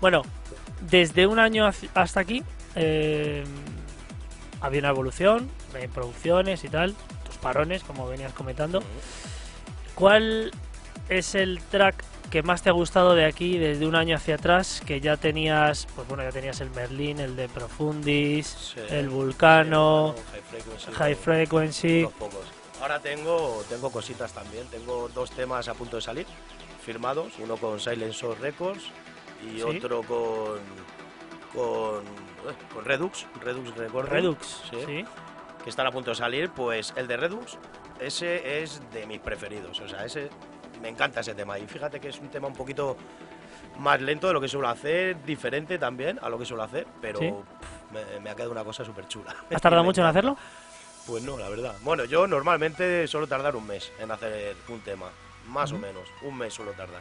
[0.01, 0.23] Bueno,
[0.81, 2.42] desde un año hasta aquí
[2.77, 3.44] eh,
[4.61, 6.94] había una evolución en producciones y tal,
[7.27, 8.83] tus parones, como venías comentando.
[9.94, 10.53] ¿Cuál
[11.09, 14.83] es el track que más te ha gustado de aquí desde un año hacia atrás?
[14.87, 18.81] Que ya tenías, pues bueno, ya tenías el Merlin, el de Profundis, Sí.
[18.91, 20.93] el Vulcano, High Frequency.
[20.93, 22.09] High Frequency.
[22.81, 24.67] Ahora tengo, tengo cositas también.
[24.69, 26.27] Tengo dos temas a punto de salir,
[26.85, 27.33] firmados.
[27.38, 28.85] Uno con Silent Soul Records
[29.43, 29.62] y Sí.
[29.62, 30.59] otro con,
[31.55, 34.11] con, eh, con Redux, Redux Recording.
[34.12, 35.05] Redux, sí, sí.
[35.64, 37.59] que están a punto de salir, pues el de Redux,
[38.01, 40.31] ese es de mis preferidos, o sea, ese
[40.81, 42.97] me encanta ese tema y fíjate que es un tema un poquito
[43.79, 47.19] más lento de lo que suelo hacer, diferente también a lo que suelo hacer, pero
[47.21, 47.31] Sí.
[47.31, 49.35] pff, me, me ha quedado una cosa súper chula.
[49.53, 50.37] ¿Has tardado mucho en hacerlo?
[51.07, 51.75] Pues no, la verdad.
[51.83, 55.11] Bueno, yo normalmente suelo tardar un mes en hacer un tema,
[55.47, 55.83] más o Ujú.
[55.87, 57.01] menos, un mes suelo tardar.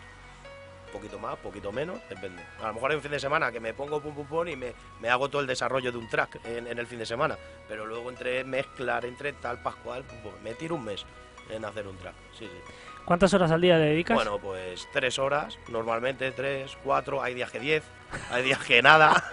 [0.93, 2.41] Poquito más, poquito menos, depende.
[2.63, 4.55] A lo mejor hay un fin de semana que me pongo pum pum pum y
[4.55, 7.37] me, me hago todo el desarrollo de un track en, en el fin de semana.
[7.67, 11.05] Pero luego entre mezclar, entre tal, pascual, pum, pum, me tiro un mes
[11.49, 12.15] en hacer un track.
[12.37, 12.73] Sí, sí.
[13.07, 14.15] ¿Cuántas horas al día le dedicas?
[14.15, 17.83] Bueno, pues tres horas, normalmente tres, cuatro, hay días que diez,
[18.29, 19.23] hay días que nada,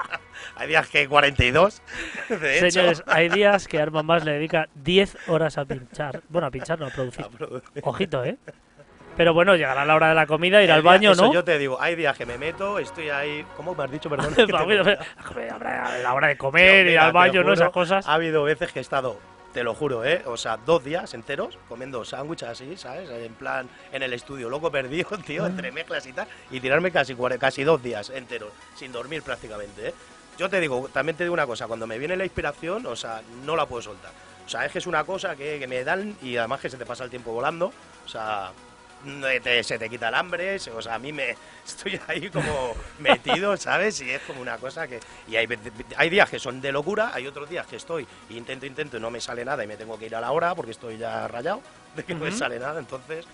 [0.54, 1.82] hay días que 42.
[2.28, 6.22] De hecho, Señores, hay días que Arman Bass le dedica 10 horas a pinchar.
[6.28, 7.24] Bueno, a pinchar, no a producir.
[7.24, 7.82] a producir.
[7.82, 8.36] Ojito, ¿eh?
[9.16, 11.32] Pero bueno, llegará la hora de la comida, ir al baño, eso ¿no?
[11.32, 13.44] Yo te digo, hay días que me meto, estoy ahí.
[13.56, 14.32] ¿Cómo me has dicho, perdón?
[16.02, 17.52] La hora de comer, Tío, ir al baño, ¿no?
[17.52, 18.06] Esas cosas.
[18.06, 19.18] Ha habido veces que he estado,
[19.54, 20.22] te lo juro, ¿eh?
[20.26, 23.08] O sea, dos días enteros comiendo sándwiches así, ¿sabes?
[23.08, 26.26] En plan, en el estudio, loco perdido, tío, entre mezclas y tal.
[26.50, 29.94] Y tirarme casi, casi dos días enteros, sin dormir prácticamente, ¿eh?
[30.36, 33.22] Yo te digo, también te digo una cosa, cuando me viene la inspiración, o sea,
[33.44, 34.10] no la puedo soltar.
[34.44, 36.76] O sea, es que es una cosa que, que me dan y además que se
[36.76, 37.72] te pasa el tiempo volando.
[38.04, 38.50] O sea,
[39.42, 41.36] te- se te quita el hambre, o sea, a mí me
[41.66, 44.00] estoy ahí como metido, ¿sabes?
[44.00, 45.00] Y es como una cosa que...
[45.28, 45.46] Y hay,
[45.96, 49.10] hay días que son de locura, hay otros días que estoy, intento, intento y no
[49.10, 51.62] me sale nada y me tengo que ir a la hora porque estoy ya rayado
[51.94, 53.24] de que no me sale nada, entonces...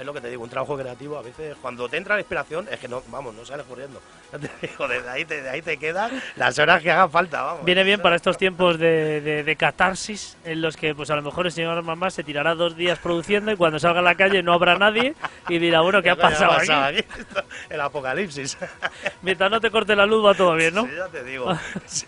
[0.00, 2.66] Es lo que te digo, un trabajo creativo a veces, cuando te entra la inspiración,
[2.70, 4.00] es que no, vamos, no sales corriendo.
[4.30, 7.64] Te digo, desde ahí te, de ahí te quedan las horas que hagan falta, vamos.
[7.66, 11.22] Viene bien para estos tiempos de, de- de catarsis en los que pues a lo
[11.22, 14.42] mejor el señor Bass se tirará dos días produciendo y cuando salga a la calle
[14.42, 15.14] no habrá nadie
[15.48, 16.98] y dirá, bueno, ¿qué ha pasado pasado aquí?
[17.18, 18.56] Esto- El apocalipsis.
[19.22, 20.84] Mientras no te corte la luz va todo bien, ¿no?
[20.86, 21.52] Sí, ya te digo.
[21.86, 22.06] Sí,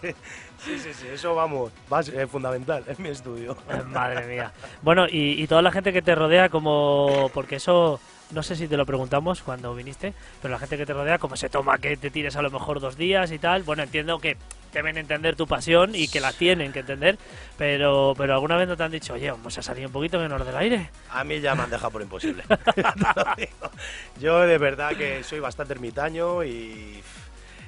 [0.64, 3.57] sí, sí, sí, eso vamos, va a ser fundamental en mi estudio.
[3.88, 4.53] Madre mía.
[4.83, 7.31] Bueno, y, y toda la gente que te rodea, como.
[7.35, 8.01] Porque eso.
[8.31, 11.37] No sé si te lo preguntamos cuando viniste, pero la gente que te rodea, ¿cómo
[11.37, 13.62] se toma que te tires a lo mejor dos días y tal?
[13.62, 14.38] Bueno, entiendo que
[14.72, 17.18] deben entender tu pasión y que la tienen que entender,
[17.59, 20.44] pero, pero alguna vez no te han dicho, oye, vamos a salir un poquito menos
[20.46, 20.90] del aire.
[21.11, 22.42] A mí ya me han dejado por imposible.
[24.18, 27.03] Yo de verdad que soy bastante ermitaño y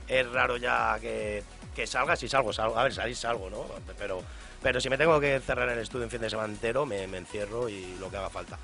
[0.09, 1.43] es raro ya que,
[1.75, 2.17] que salga.
[2.17, 2.79] Si salgo, salgo.
[2.79, 3.65] A ver, salir salgo, ¿no?
[3.99, 4.23] Pero,
[4.63, 7.19] pero si me tengo que cerrar el estudio en fin de semana entero, me, me
[7.19, 8.59] encierro y lo que haga falta.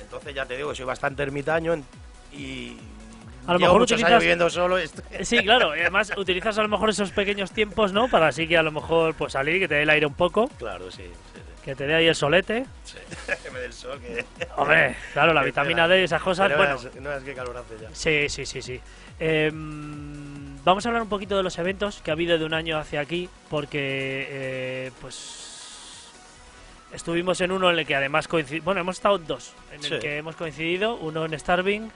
[0.00, 1.76] Entonces ya te digo que soy bastante ermitaño
[2.32, 2.76] y...
[3.46, 4.78] A lo llevo mejor utilizas- años viviendo solo.
[4.78, 8.08] esto- Sí, claro, y además utilizas a lo mejor esos pequeños tiempos, ¿no?
[8.08, 10.48] Para así que a lo mejor pues salir, que te dé el aire un poco,
[10.58, 12.64] Claro, sí, sí, que te dé ahí el solete.
[12.84, 12.98] sí.
[13.42, 14.24] que me dé el sol, que...
[14.56, 15.88] Hombre, claro, la vitamina.
[15.88, 17.88] D y esas cosas, Pero bueno, no veas qué calor hace ya.
[17.92, 18.80] Sí, sí, sí, sí.
[19.18, 20.31] Em,
[20.64, 23.00] vamos a hablar un poquito de los eventos que ha habido de un año hacia
[23.00, 26.10] aquí, porque eh, pues
[26.92, 29.94] estuvimos en uno en el que además coincidimos, bueno, hemos estado en dos, en Sí.
[29.94, 31.90] el que hemos coincidido, uno en Starving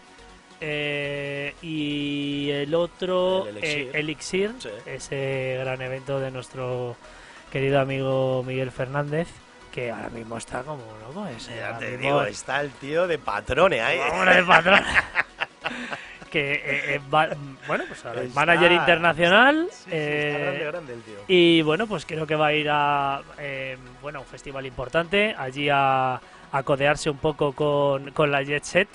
[0.60, 4.52] eh, y el otro El eh, Elixir.
[4.58, 4.70] Sí.
[4.86, 6.96] ese gran evento de nuestro
[7.52, 9.28] querido amigo Miguel Fernández,
[9.70, 11.26] que ahora mismo está como loco.
[11.26, 13.98] ese Ya te digo, está el tío de patrones ahí.
[13.98, 14.34] Vámonos
[14.64, 14.82] de.
[16.26, 16.60] que eh,
[16.96, 17.28] eh, va-
[17.66, 19.68] bueno, pues ahora es manager internacional.
[19.70, 21.14] Sí, sí, eh, está grande, grande el tío.
[21.28, 25.68] y bueno, pues creo que va a ir a eh, bueno, un festival importante, allí
[25.70, 26.20] a,
[26.52, 28.88] a codearse un poco con, con la Jet Set.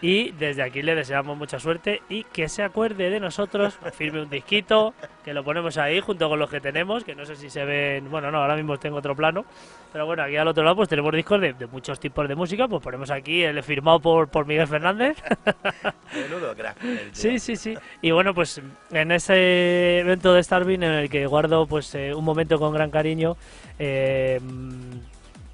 [0.00, 4.30] Y desde aquí le deseamos mucha suerte y que se acuerde de nosotros, firme un
[4.30, 4.94] disquito,
[5.24, 8.10] que lo ponemos ahí junto con los que tenemos, que no sé si se ven,
[8.10, 9.44] bueno, no, ahora mismo tengo otro plano,
[9.92, 12.68] pero bueno, aquí al otro lado pues tenemos discos de, de muchos tipos de música,
[12.68, 15.16] pues ponemos aquí el firmado por, por Miguel Fernández.
[16.14, 16.54] Menudo.
[17.12, 17.74] Sí, sí, sí.
[18.00, 22.24] Y bueno, pues en ese evento de Starving en el que guardo pues eh, un
[22.24, 23.36] momento con gran cariño,
[23.78, 24.40] eh,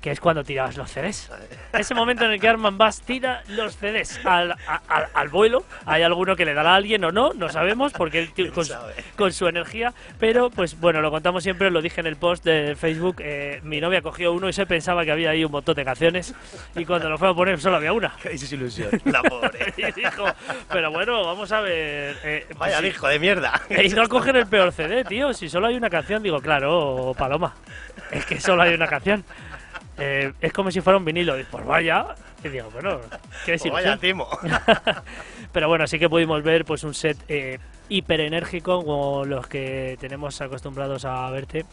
[0.05, 1.31] que es cuando tirabas los CDs.
[1.73, 5.65] Ese momento en el que Arman Bass tira los CDs al, a- al- al vuelo.
[5.87, 8.75] Hay alguno que le dará a alguien o no, no sabemos, porque él con, su-
[9.17, 9.95] con su energía.
[10.21, 13.17] Pero pues bueno, lo contamos siempre, lo dije en el post de Facebook.
[13.21, 16.35] eh, mi novia cogió uno y se pensaba que había ahí un montón de canciones.
[16.77, 18.15] Y cuando lo fue a poner solo había una.
[18.23, 18.91] Qué desilusión.
[19.07, 19.73] La pobre.
[19.79, 20.27] Y dijo,
[20.71, 22.19] pero bueno, vamos a ver.
[22.25, 23.59] eh, pues Vaya sí, hijo de mierda.
[23.71, 25.33] He ido a coger el peor CD, tío.
[25.33, 27.55] Si solo hay una canción, digo, claro, Paloma.
[28.11, 29.25] Es que solo hay una canción.
[29.99, 31.37] Eh, es como si fuera un vinilo.
[31.37, 32.15] Digo, pues vaya.
[32.43, 33.01] Y digo, bueno,
[33.45, 34.29] qué Pues vaya timo.
[35.53, 39.97] Pero bueno, sí que pudimos ver pues un set eh, hiper enérgico como los que
[40.01, 41.65] tenemos acostumbrados a verte.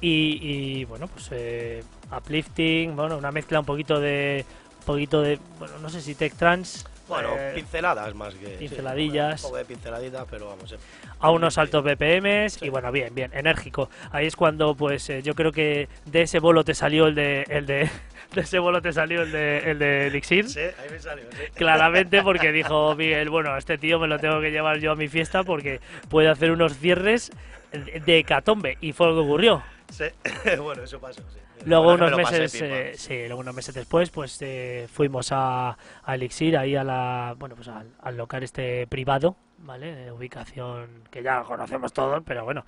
[0.00, 1.82] Y, y, bueno, pues eh,
[2.14, 4.44] uplifting, bueno, una mezcla un poquito de.
[4.80, 5.38] Un poquito de.
[5.58, 6.86] Bueno, no sé si tech trans.
[7.08, 8.46] Bueno, eh, pinceladas más que.
[8.46, 9.42] sí, pinceladillas.
[9.44, 10.72] un poco de pinceladitas, pero vamos.
[10.72, 10.76] eh.
[11.20, 12.66] a unos altos BPMs Sí.
[12.66, 13.88] y bueno, bien, bien, enérgico.
[14.10, 17.44] Ahí es cuando pues eh, yo creo que de ese bolo te salió el de
[17.48, 17.88] el de,
[18.34, 20.48] de ese bolo te salió el de el de Elixir.
[20.48, 21.52] Sí, ahí me salió, sí.
[21.54, 25.06] Claramente porque dijo Miguel, bueno, este tío me lo tengo que llevar yo a mi
[25.08, 27.30] fiesta porque puede hacer unos cierres
[27.72, 29.62] de hecatombe y fue lo que ocurrió.
[29.90, 30.04] Sí.
[30.62, 31.38] bueno, eso pasó, sí.
[31.64, 36.14] Luego unos me meses, eh, sí, luego unos meses después, pues eh, fuimos a, a
[36.14, 39.94] Elixir, ahí a la, bueno, pues al, al local este privado, ¿vale?
[39.94, 42.64] De ubicación que ya conocemos todos, pero bueno.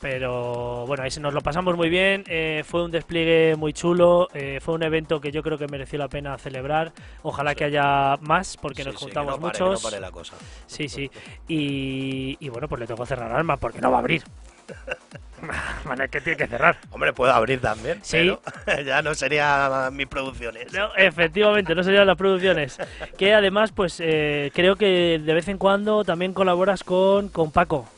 [0.00, 4.28] Pero bueno, ahí se nos lo pasamos muy bien, eh, fue un despliegue muy chulo,
[4.34, 6.92] eh, fue un evento que yo creo que mereció la pena celebrar.
[7.22, 7.56] Ojalá Sí.
[7.56, 9.82] que haya más, porque Sí, nos sí, juntamos no pare, que no muchos.
[9.82, 10.36] pare la cosa.
[10.66, 11.10] Sí, sí.
[11.48, 14.22] Y, y bueno, pues le tocó cerrar alma porque no va a abrir.
[15.84, 16.78] Bueno, es que tiene que cerrar.
[16.90, 17.98] Hombre, puedo abrir también.
[18.02, 18.32] Sí.
[18.64, 20.72] pero ya no sería mis producciones.
[20.72, 22.78] No, efectivamente, no serían las producciones.
[23.18, 27.88] Que además, pues eh, creo que de vez en cuando también colaboras con, con Paco.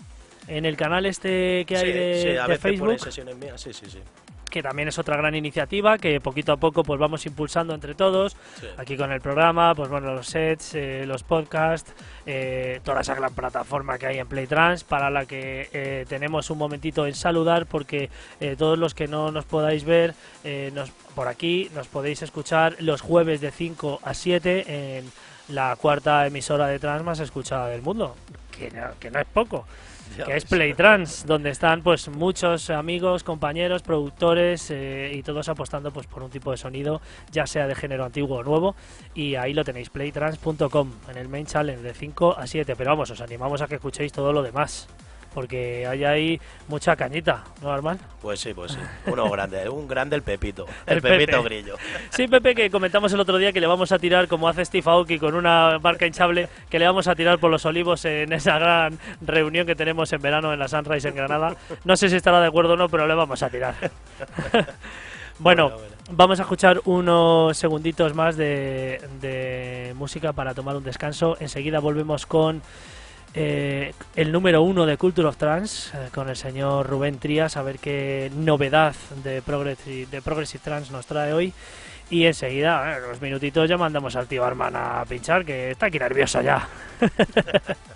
[0.48, 3.36] En el canal este que hay sí, de, sí, a de veces pone Facebook, sesiones
[3.36, 3.98] mías, sí, sí, sí.
[4.56, 8.38] Que también es otra gran iniciativa que poquito a poco pues vamos impulsando entre todos.
[8.58, 8.66] Sí.
[8.78, 11.92] Aquí con el programa, pues bueno, los sets, eh, los podcasts,
[12.24, 16.56] eh, toda esa gran plataforma que hay en Playtrans, para la que eh, tenemos un
[16.56, 18.08] momentito en saludar, porque
[18.40, 22.76] eh, todos los que no nos podáis ver eh, nos, por aquí nos podéis escuchar
[22.78, 25.12] los jueves de 5 a 7 en
[25.48, 28.16] la cuarta emisora de trans más escuchada del mundo,
[28.56, 29.66] que no, que no es poco
[30.26, 30.44] que es.
[30.44, 36.30] Playtrans, donde están pues muchos amigos, compañeros, productores eh, y todos apostando pues por un
[36.30, 37.00] tipo de sonido,
[37.30, 38.74] ya sea de género antiguo o nuevo,
[39.14, 43.10] y ahí lo tenéis, playtrans.com, en el main challenge de 5 a 7, pero vamos,
[43.10, 44.88] os animamos a que escuchéis todo lo demás,
[45.36, 48.00] porque hay ahí mucha cañita, ¿no, Armand?
[48.22, 48.78] Pues sí, pues sí.
[49.04, 50.64] Uno grande, un grande el Pepito.
[50.86, 51.44] El, El Pepito Pepe.
[51.44, 51.76] Grillo.
[52.08, 54.90] Sí, Pepe, que comentamos el otro día que le vamos a tirar, como hace Steve
[54.90, 58.58] Aoki con una barca hinchable, que le vamos a tirar por los olivos en esa
[58.58, 61.54] gran reunión que tenemos en verano en la Sunrise en Granada.
[61.84, 63.74] No sé si estará de acuerdo o no, pero le vamos a tirar.
[65.38, 65.94] bueno, Bueno, bueno.
[66.12, 71.36] vamos a escuchar unos segunditos más de, de música para tomar un descanso.
[71.40, 72.62] Enseguida volvemos con
[73.38, 77.62] eh, el número uno de Culture of Trance eh, con el señor Rubén Trías, a
[77.62, 81.52] ver qué novedad de Progressive, de Progressive Trance nos trae hoy.
[82.08, 85.98] Y enseguida, en unos minutitos, ya mandamos al tío Arman a pinchar, que está aquí
[85.98, 86.66] nerviosa ya.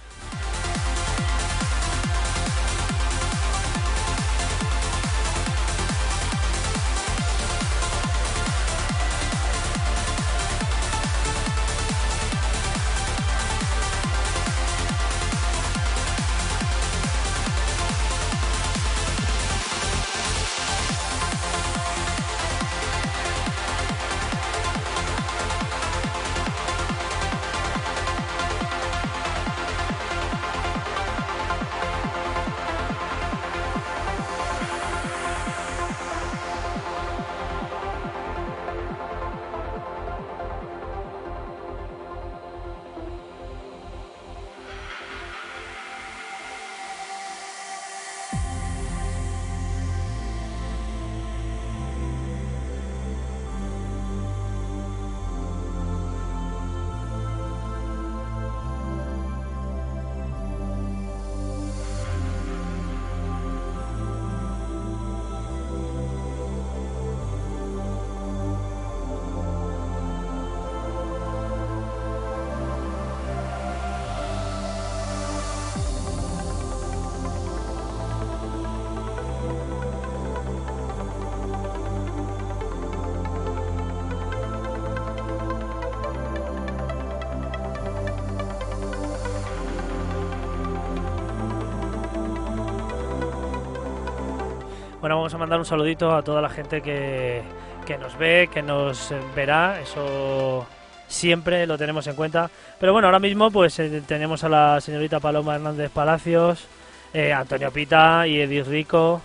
[95.10, 97.42] Bueno, vamos a mandar un saludito a toda la gente que,
[97.84, 100.64] que nos ve, que nos verá, eso
[101.08, 102.48] siempre lo tenemos en cuenta.
[102.78, 106.64] Pero bueno, ahora mismo pues eh, tenemos a la señorita Paloma Hernández Palacios,
[107.12, 109.20] eh, Antonio Pita y Edith Rico,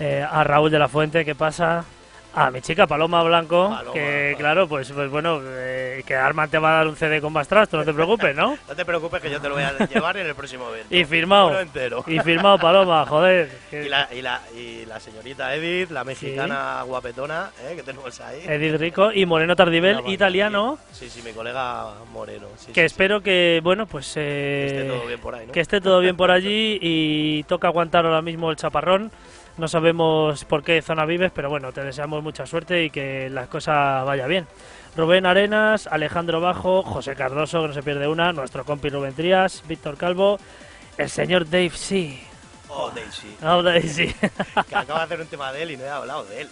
[0.00, 1.84] eh, a Raúl de la Fuente, ¿qué pasa?
[2.34, 4.00] A mi chica Paloma Blanco, Paloma, que
[4.34, 4.38] Paloma.
[4.38, 7.48] claro, pues, pues bueno, eh, que Arman te va a dar un CD con más
[7.50, 8.56] no te preocupes, ¿no?
[8.68, 10.94] No te preocupes que yo te lo voy a llevar en el próximo evento.
[10.94, 11.58] Y firmado.
[11.58, 12.04] Entero.
[12.06, 13.50] Y firmado Paloma, joder.
[13.70, 17.74] que- Y la, y, la, y la señorita Edith, la mexicana guapetona, ¿eh?
[17.76, 18.42] que tenemos ahí.
[18.46, 22.46] Edith Rico y Moreno Tardivel, italiano, Sí, sí, mi colega Moreno.
[22.56, 24.12] sí, que sí, espero que, bueno, pues...
[24.14, 25.52] Que esté eh, todo bien por ahí, ¿no?
[25.52, 29.10] que esté todo bien por allí y toca aguantar ahora mismo el chaparrón.
[29.58, 33.48] No sabemos por qué zona vives, pero bueno, te deseamos mucha suerte y que las
[33.48, 34.46] cosas vaya bien.
[34.96, 39.62] Rubén Arenas, Alejandro Bajo, José Cardoso, que no se pierde una, nuestro compi Rubén Trías,
[39.68, 40.38] Víctor Calvo,
[40.96, 42.20] el señor Dave C.
[42.70, 43.36] Oh, Daisy.
[43.40, 44.14] Dave C.
[44.68, 46.48] Que acaba de hacer un tema de él y no he hablado de él.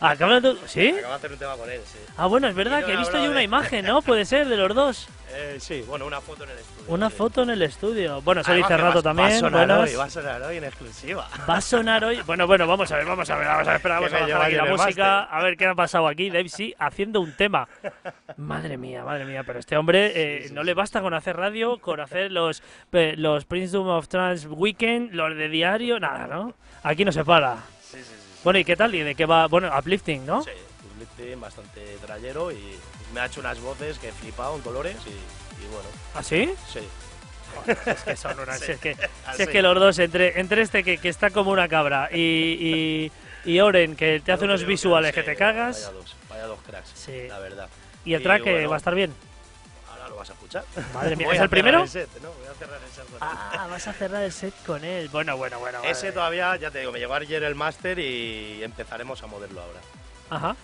[0.00, 0.88] Acaba de- ¿Sí?
[0.90, 1.98] Acaba de hacer un tema con él, sí.
[2.16, 4.00] Ah, bueno, es verdad no que he visto yo una imagen, ¿no?
[4.00, 5.08] Puede ser, de los dos.
[5.30, 6.84] Eh, sí, bueno, una foto en el estudio.
[6.94, 8.22] Una foto en el estudio.
[8.22, 9.28] Bueno, se dice rato también.
[9.28, 9.90] Va a sonar buenas.
[9.90, 11.28] hoy, va a sonar hoy en exclusiva.
[11.48, 12.20] Va a sonar hoy.
[12.26, 14.54] Bueno, bueno, vamos a ver, vamos a ver, vamos a esperar, vamos a bajar aquí
[14.54, 16.30] la música, a ver qué ha pasado aquí.
[16.30, 17.68] Dave sí haciendo un tema.
[18.36, 20.66] Madre mía, madre mía, pero este hombre eh, Sí, sí, no sí.
[20.66, 25.36] le basta con hacer radio, con hacer los, pe- los Prince of Trans Weekend, los
[25.36, 26.54] de diario, nada, ¿no?
[26.82, 27.56] Aquí no se para.
[27.82, 28.40] Sí, sí, sí.
[28.44, 28.94] Bueno, ¿y qué tal?
[28.94, 29.46] ¿Y de qué va?
[29.46, 30.42] Bueno, uplifting, ¿no?
[30.42, 30.50] Sí,
[30.94, 32.56] un lifting bastante trayero y
[33.14, 36.52] me ha hecho unas voces que he flipado en colores y, y bueno, ¿Ah, sí?
[36.72, 36.80] sí.
[37.86, 38.60] Es que son unas.
[38.64, 39.46] Si es que, si es Así.
[39.46, 43.10] que los dos, entre, entre este que, que está como una cabra y,
[43.44, 46.46] y, y Oren, que te hace unos visuales que sí, te cagas, Vaya dos, vaya
[46.46, 47.26] dos cracks, Sí.
[47.28, 47.68] la verdad.
[48.04, 48.68] y el track bueno.
[48.68, 49.14] va a estar bien.
[49.90, 50.64] Ahora lo vas a escuchar.
[50.94, 51.82] Madre mía, ¿es el primero?
[51.82, 52.30] el set, ¿no?
[52.32, 53.18] Voy a cerrar el set con él.
[53.22, 55.08] Ah, vas a cerrar el set con él.
[55.08, 55.82] Bueno, bueno, bueno.
[55.84, 56.12] Ese vale.
[56.12, 59.80] todavía, ya te digo, me llegó ayer el máster y empezaremos a moverlo ahora.
[60.30, 60.56] Ajá.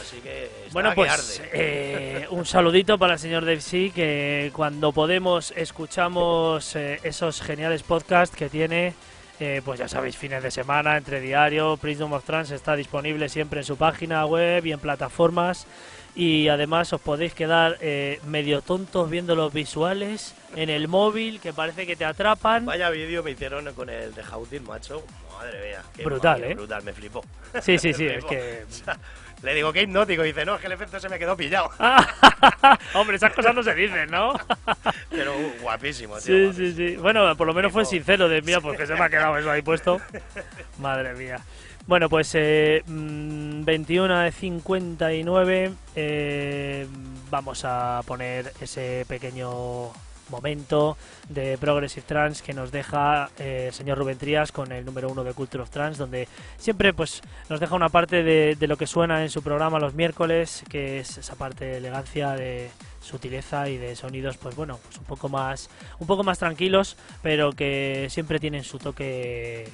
[0.00, 4.92] Así que está Bueno, pues eh, un saludito para el señor Dave C, que cuando
[4.92, 8.94] podemos escuchamos eh, esos geniales podcasts que tiene.
[9.38, 13.60] eh, pues ya sabéis, fines de semana, entre diario, Prism of Trans está disponible siempre
[13.60, 15.66] en su página web y en plataformas.
[16.14, 21.52] Y además os podéis quedar eh, medio tontos viendo los visuales en el móvil que
[21.52, 22.64] parece que te atrapan.
[22.64, 25.04] Vaya vídeo me hicieron con el de Houghton, macho.
[25.36, 25.82] Madre mía.
[26.02, 26.54] Brutal, ¿eh?
[26.54, 27.22] Brutal, me flipó.
[27.60, 28.64] Sí, sí, sí, es que...
[29.42, 30.24] Le digo que hipnótico.
[30.24, 31.70] Y dice, no, es que el efecto se me quedó pillado.
[32.94, 34.34] Hombre, esas cosas no se dicen, ¿no?
[35.10, 36.52] Pero uh, guapísimo, tío.
[36.52, 36.88] Sí, sí, guapísimo.
[36.88, 36.96] sí.
[36.96, 39.62] Bueno, por lo menos fue sincero de mía, porque se me ha quedado eso ahí
[39.62, 40.00] puesto.
[40.78, 41.40] Madre mía.
[41.86, 45.72] Bueno, pues eh, mm, 21 de 59.
[45.94, 46.86] eh,
[47.30, 49.92] vamos a poner ese pequeño
[50.30, 50.96] momento
[51.28, 55.24] de Progressive Trans que nos deja eh, el señor Rubén Trías con el número uno
[55.24, 59.22] de Culture of Trans, donde siempre pues nos deja una parte de, lo que suena
[59.22, 62.70] en su programa los miércoles, que es esa parte de elegancia, de
[63.00, 67.52] sutileza y de sonidos, pues bueno, pues un poco más, un poco más tranquilos, pero
[67.52, 69.68] que siempre tienen su toque,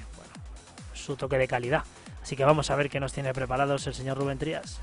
[0.92, 1.84] su toque de calidad.
[2.22, 4.78] Así que vamos a ver qué nos tiene preparados el señor Rubén Trías.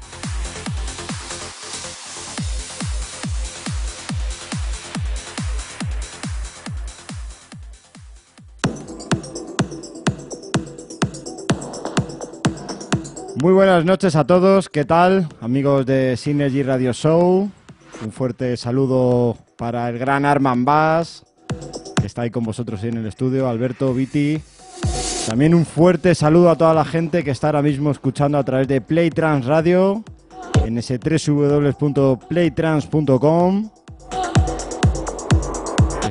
[13.41, 15.29] Muy buenas noches a todos, ¿qué tal?
[15.39, 17.49] Amigos de Synergy Radio Show.
[18.03, 21.25] Un fuerte saludo para el gran Arman Bass,
[22.01, 24.41] que está ahí con vosotros en el estudio, Alberto, Viti.
[25.25, 28.67] También un fuerte saludo a toda la gente que está ahora mismo escuchando a través
[28.67, 30.03] de Playtrans Radio,
[30.65, 30.99] en ese.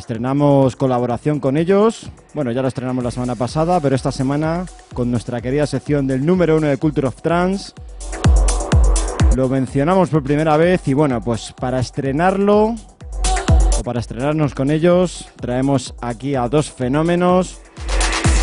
[0.09, 2.11] Estrenamos colaboración con ellos.
[2.32, 6.24] Bueno, ya lo estrenamos la semana pasada, pero esta semana con nuestra querida sección del
[6.24, 7.74] número uno de Culture of Trans.
[9.36, 12.74] Lo mencionamos por primera vez y bueno, pues para estrenarlo
[13.78, 17.59] o para estrenarnos con ellos, traemos aquí a dos fenómenos,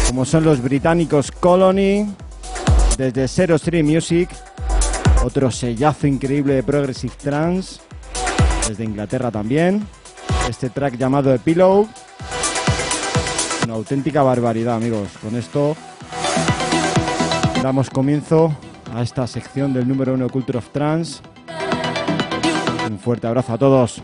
[0.07, 2.05] como son los británicos Colony,
[2.95, 4.29] desde Zero Stream Music,
[5.23, 7.81] otro sellazo increíble de Progressive Trance,
[8.67, 9.87] desde Inglaterra también.
[10.49, 11.87] Este track llamado Epilogue.
[13.65, 15.09] Una auténtica barbaridad, amigos.
[15.21, 15.75] Con esto
[17.63, 18.55] damos comienzo
[18.93, 21.21] a esta sección del número uno de Culture of Trance.
[22.89, 24.03] Un fuerte abrazo a todos.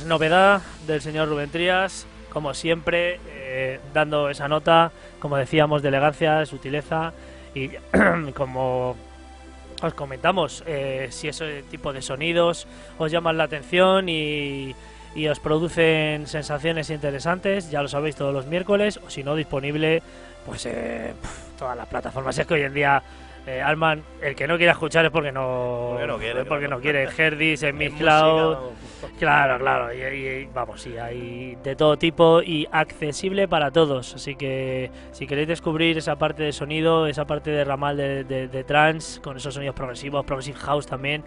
[0.00, 5.88] Pues novedad del señor Rubén Trías, como siempre, eh, dando esa nota, como decíamos, de
[5.88, 7.12] elegancia, de sutileza
[7.54, 7.68] y
[8.34, 8.96] como
[9.82, 14.74] os comentamos, eh, si ese tipo de sonidos os llaman la atención y,
[15.14, 20.02] y os producen sensaciones interesantes, ya lo sabéis todos los miércoles, o si no, disponible
[20.46, 21.12] pues eh,
[21.58, 22.38] todas las plataformas.
[22.38, 23.02] Es que hoy en día,
[23.46, 26.76] eh, Alman, el que no quiera escuchar es porque no, Porque no quiere, porque pero
[26.76, 27.08] no quiere.
[27.16, 28.56] Herdis, en Mixcloud,
[29.20, 34.14] Claro, claro, y, vamos, sí, hay de todo tipo y accesible para todos.
[34.14, 38.64] Así que si queréis descubrir esa parte de sonido, esa parte de ramal de, de,
[38.64, 41.22] trance, con esos sonidos progresivos, progressive house también,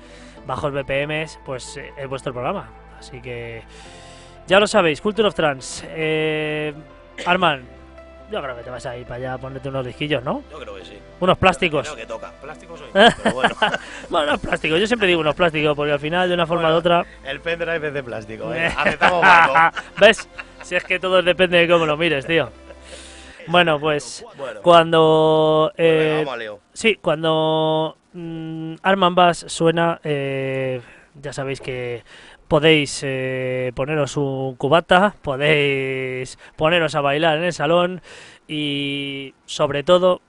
[0.47, 2.71] bajos BPMs, pues eh, es vuestro programa.
[2.97, 3.61] Así que
[4.47, 5.85] ya lo sabéis, Culture of Trance.
[5.91, 6.73] Eh,
[7.27, 7.61] Arman,
[8.33, 10.43] yo creo que te vas a ir para allá a ponerte unos disquillos, ¿no?
[10.49, 10.97] Yo creo que sí.
[11.19, 11.83] Unos plásticos.
[11.83, 12.31] Creo que toca.
[12.41, 13.55] Plásticos yo, pero bueno.
[14.09, 16.65] Bueno, unos plásticos, yo siempre digo unos plásticos porque al final de una forma u
[16.65, 17.05] Bueno, otra...
[17.23, 18.65] El pendrive es de plástico, ¿eh?
[18.75, 19.23] Aceptamos.
[19.99, 20.27] ¿Ves?
[20.63, 22.49] Si es que todo depende de cómo lo mires, tío.
[23.45, 25.71] Bueno, pues Bueno, cuando...
[25.77, 26.59] venga, eh, a Leo.
[26.73, 30.81] sí, cuando mm, Arman Bass suena, eh,
[31.21, 32.03] ya sabéis que
[32.53, 38.03] podéis eh, poneros un cubata, podéis poneros a bailar en el salón
[38.47, 40.21] y sobre todo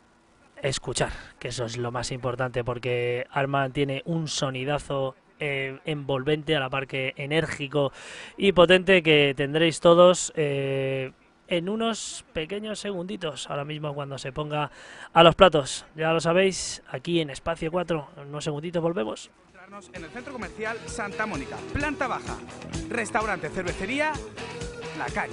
[0.62, 6.60] escuchar, que eso es lo más importante porque Arman tiene un sonidazo eh, envolvente a
[6.60, 7.92] la par que enérgico
[8.38, 11.12] y potente que tendréis todos eh,
[11.48, 14.70] en unos pequeños segunditos ahora mismo cuando se ponga
[15.12, 15.84] a los platos.
[15.94, 19.30] Ya lo sabéis, aquí en Espacio 4, en unos segunditos volvemos.
[19.94, 22.36] En el centro comercial Santa Mónica, planta baja.
[22.90, 24.12] Restaurante, cervecería,
[24.98, 25.32] La Caña.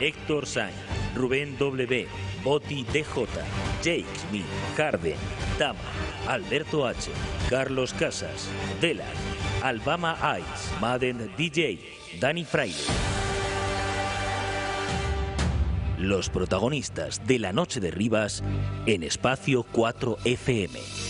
[0.00, 0.76] Héctor Sainz,
[1.16, 2.08] Rubén W,
[2.44, 3.42] Boti DJ,
[3.82, 5.16] Jake Smith, Harden,
[5.58, 5.80] Tama,
[6.28, 7.10] Alberto H,
[7.50, 8.48] Carlos Casas,
[8.80, 9.06] Delan,
[9.62, 11.80] Alabama Ice, Madden DJ,
[12.20, 13.19] Dani Fraile.
[16.00, 18.42] Los protagonistas de la noche de Rivas
[18.86, 21.09] en Espacio 4 FM.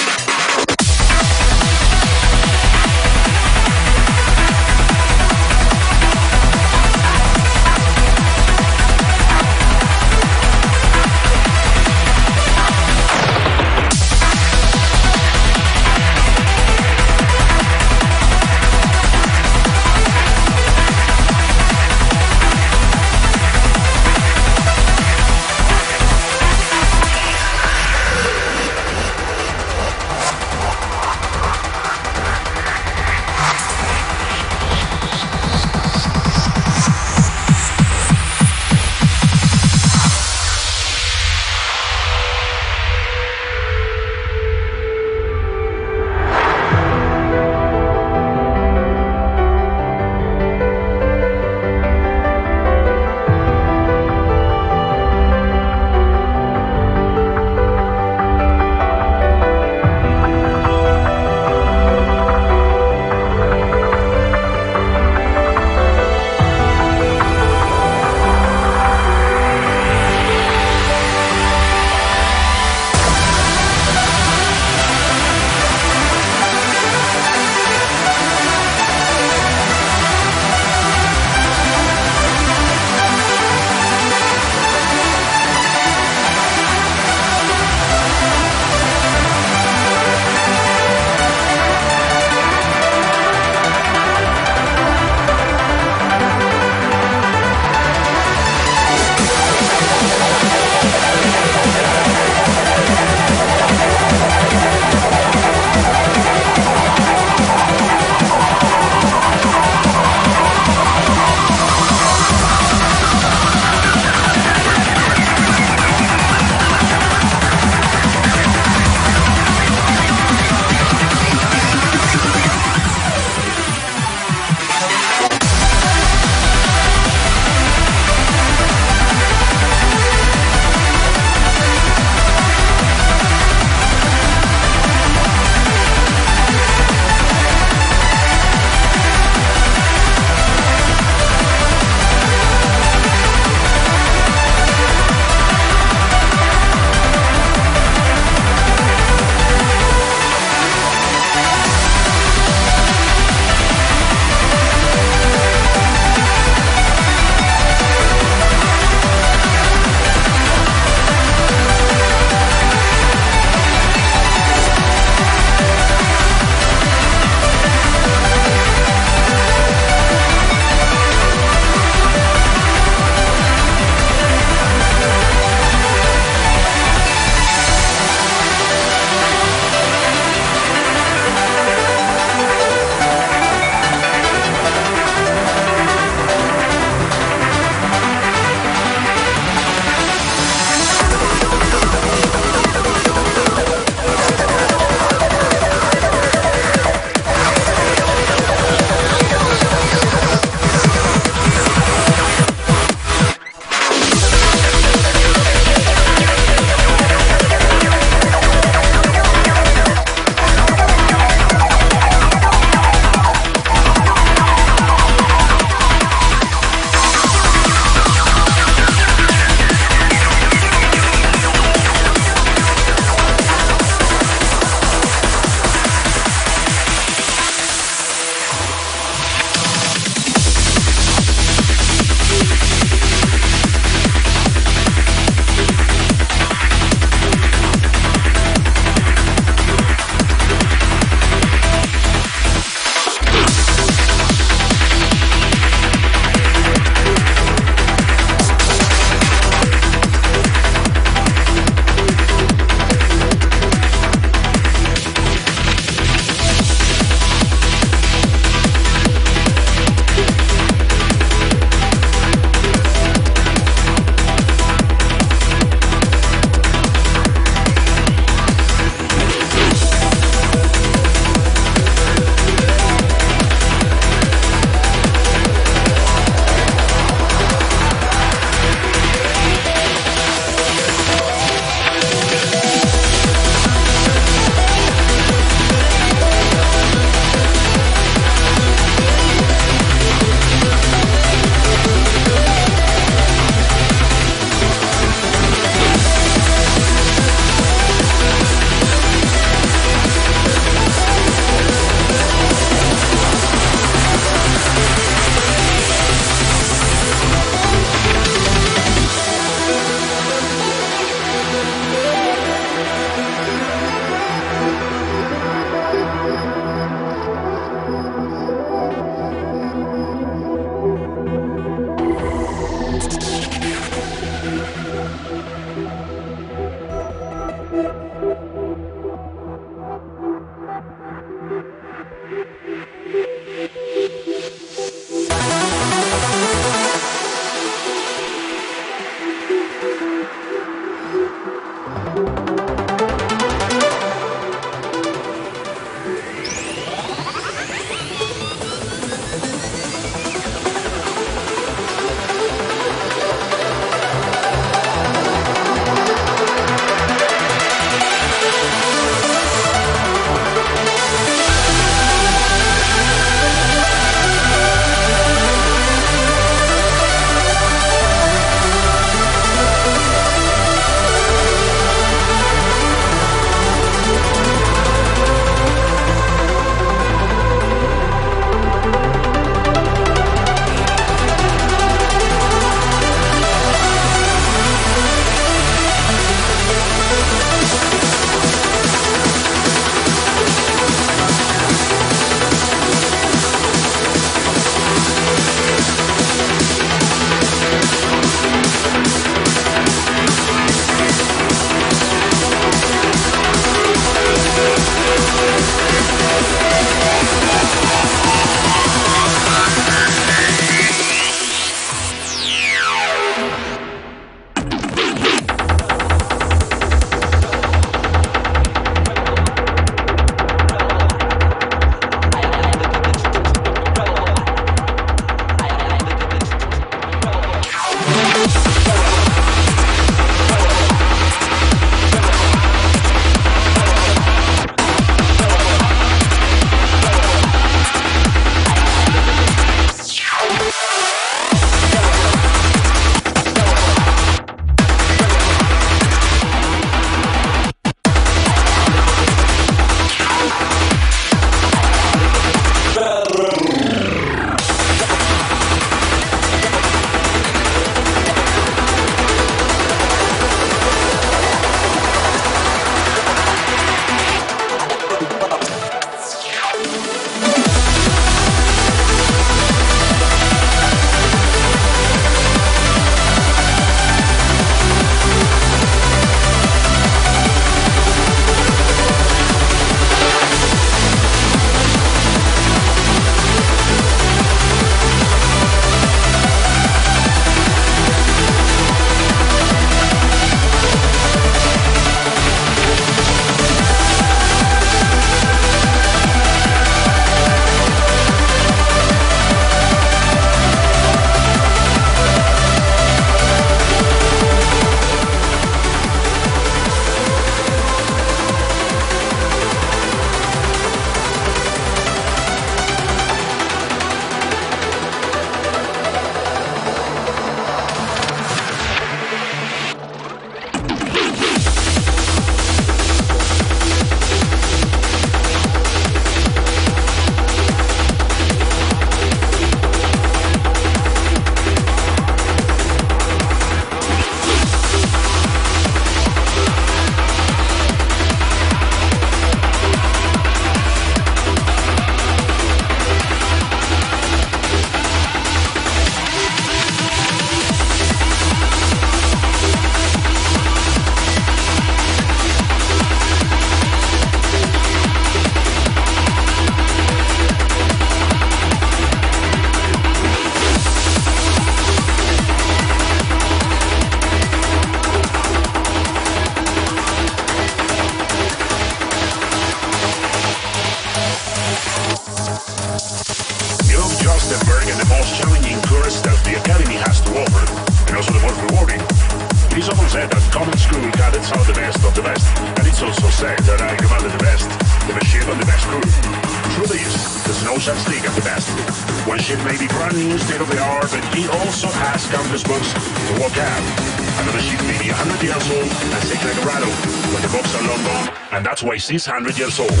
[599.61, 600.00] Years old.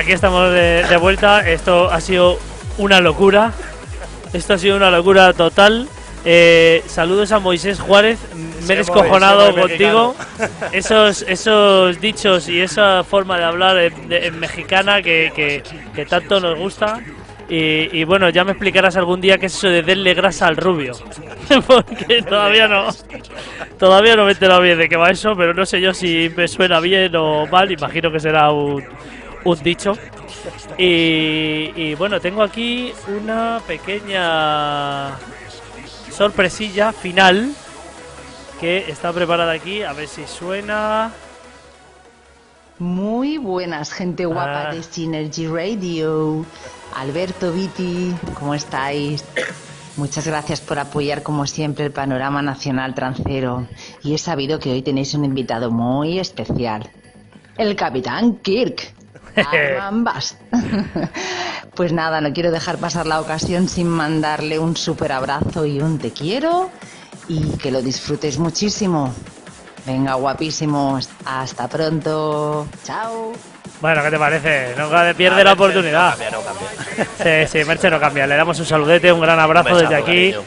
[0.00, 1.48] Aquí estamos de, de vuelta.
[1.48, 2.38] Esto ha sido
[2.78, 3.52] una locura.
[4.32, 5.88] Esto ha sido una locura total.
[6.24, 8.18] Eh, saludos a Moisés Juárez.
[8.66, 10.14] Me he descojonado contigo.
[10.72, 15.62] Esos, esos dichos y esa forma de hablar en, de- en mexicana que, que-
[15.94, 17.00] que tanto nos gusta.
[17.48, 20.56] Y, y bueno, ya me explicarás algún día qué es eso de darle grasa al
[20.56, 20.92] rubio.
[21.66, 22.88] Porque todavía no.
[23.78, 26.30] Todavía no me he enterado bien de qué va eso, pero no sé yo si
[26.36, 27.72] me suena bien o mal.
[27.72, 28.84] Imagino que será un,
[29.44, 29.92] un dicho.
[30.78, 35.18] Y, y bueno, tengo aquí una pequeña
[36.10, 37.52] sorpresilla final
[38.60, 39.82] que está preparada aquí.
[39.82, 41.12] A ver si suena.
[42.78, 44.74] Muy buenas, gente guapa Ah.
[44.74, 46.46] de Synergy Radio.
[46.96, 49.22] Alberto, Viti, ¿cómo estáis?
[49.96, 53.66] Muchas gracias por apoyar como siempre el panorama nacional trancero.
[54.02, 56.88] Y he sabido que hoy tenéis un invitado muy especial.
[57.58, 58.94] El Capitán Kirk.
[59.36, 60.36] Arman Bast.
[61.74, 65.98] Pues nada, no quiero dejar pasar la ocasión sin mandarle un super abrazo y un
[65.98, 66.70] te quiero
[67.28, 69.14] y que lo disfrutéis muchísimo.
[69.86, 71.08] Venga, guapísimos.
[71.24, 72.66] Hasta pronto.
[72.84, 73.32] Chao.
[73.80, 74.74] Bueno, ¿qué te parece?
[74.76, 76.10] No ca- pierde la oportunidad.
[76.10, 77.46] No cambia, no cambia.
[77.48, 78.26] Sí, sí, Merche no cambia.
[78.26, 80.32] Le damos un saludete, un gran abrazo Besazo, desde aquí.
[80.32, 80.42] cariño.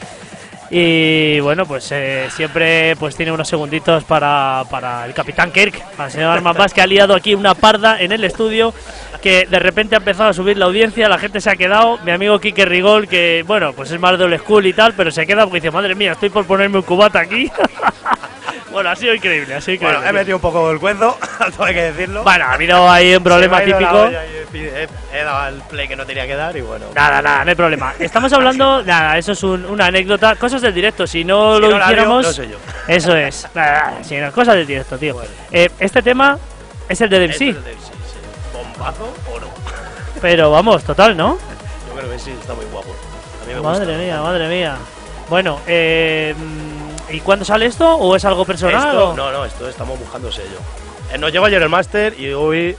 [0.76, 6.06] Y bueno, pues eh, siempre pues tiene unos segunditos para, para el Capitán Kirk, para
[6.06, 8.74] el señor Arman Bass, que ha liado aquí una parda en el estudio,
[9.22, 11.98] que de repente ha empezado a subir la audiencia, la gente se ha quedado.
[11.98, 15.12] Mi amigo Quique Rigol, que bueno, pues es más de old school y tal, pero
[15.12, 17.52] se queda porque dice, madre mía, estoy por ponerme un cubata aquí.
[18.70, 19.98] bueno, ha sido increíble, ha sido increíble.
[19.98, 21.16] Bueno, he metido un poco el cuento,
[21.56, 22.22] todo hay que decirlo.
[22.22, 24.08] Bueno, ha habido ahí un problema típico.
[24.54, 26.86] He, dado el play que no tenía que dar y bueno.
[26.94, 27.92] Nada, nada, no hay problema.
[27.98, 31.06] Estamos hablando, nada, eso es un- una anécdota, cosas del directo.
[31.06, 32.56] Si no Si lo no hiciéramos, no sé yo.
[32.88, 33.46] eso es.
[33.54, 35.16] Nada, sí, no, cosas del directo, tío.
[35.50, 36.38] Eh, este tema
[36.88, 38.18] es el de Este DMC, es el del sí, sí.
[38.52, 39.46] ¿Bombazo o no?
[40.20, 41.36] pero vamos, total, ¿no?
[41.88, 42.94] Yo creo que sí, está muy guapo.
[43.42, 43.98] A mí me Madre gusta.
[44.00, 44.76] mía, madre mía.
[45.28, 46.34] Bueno, eh,
[47.10, 47.96] ¿y cuándo sale esto?
[47.96, 48.76] ¿O es algo personal?
[48.88, 50.58] Esto, o- no, no, esto estamos buscando sello.
[51.12, 52.76] Eh, Nos llegó ayer el máster y hoy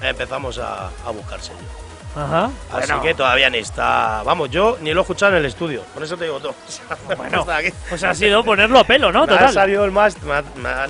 [0.00, 1.58] empezamos a, a buscar sello.
[2.16, 2.44] Ajá.
[2.72, 4.22] Así Bueno, que todavía ni está.
[4.24, 5.82] Vamos, yo ni lo he escuchado en el estudio.
[5.94, 6.54] Con eso te digo todo.
[7.16, 7.46] Bueno,
[7.88, 9.26] pues ha sido ponerlo a pelo, ¿no?
[9.26, 9.52] Me ha Total.
[9.52, 10.24] salido el máster,
[10.56, 10.88] me, ha-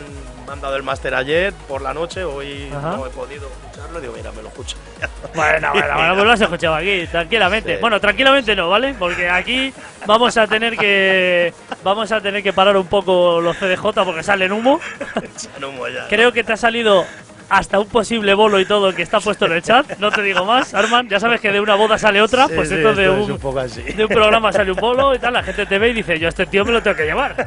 [0.48, 2.24] me han mandado el máster ayer por la noche.
[2.24, 2.96] Hoy Ajá.
[2.96, 4.00] no he podido escucharlo.
[4.00, 4.76] Digo, mira, me lo escucho.
[5.34, 7.74] Bueno, bueno, bueno, pues lo has escuchado aquí, tranquilamente.
[7.74, 7.80] Sí.
[7.80, 8.94] Bueno, tranquilamente no, ¿vale?
[8.98, 9.72] Porque aquí
[10.06, 11.52] vamos a tener que
[11.84, 14.80] vamos a tener que parar un poco los CDJ porque salen humo.
[15.62, 16.08] Humo ya.
[16.08, 17.04] Creo que te ha salido
[17.50, 19.98] hasta un posible bolo y todo que está puesto en el chat.
[19.98, 21.08] No te digo más, Arman.
[21.08, 23.58] Ya sabes que de una boda sale otra, Sí, pues sí, esto de un, un
[23.58, 23.82] así.
[23.82, 25.32] de un programa sale un bolo y tal.
[25.32, 27.46] La gente te ve y dice, yo a este tío me lo tengo que llevar.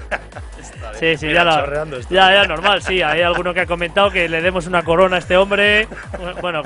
[0.99, 3.01] Sí, sí, Mira, ya, la- ya, ya, normal, sí.
[3.01, 5.87] Hay alguno que ha comentado que le demos una corona a este hombre.
[6.41, 6.61] Bueno,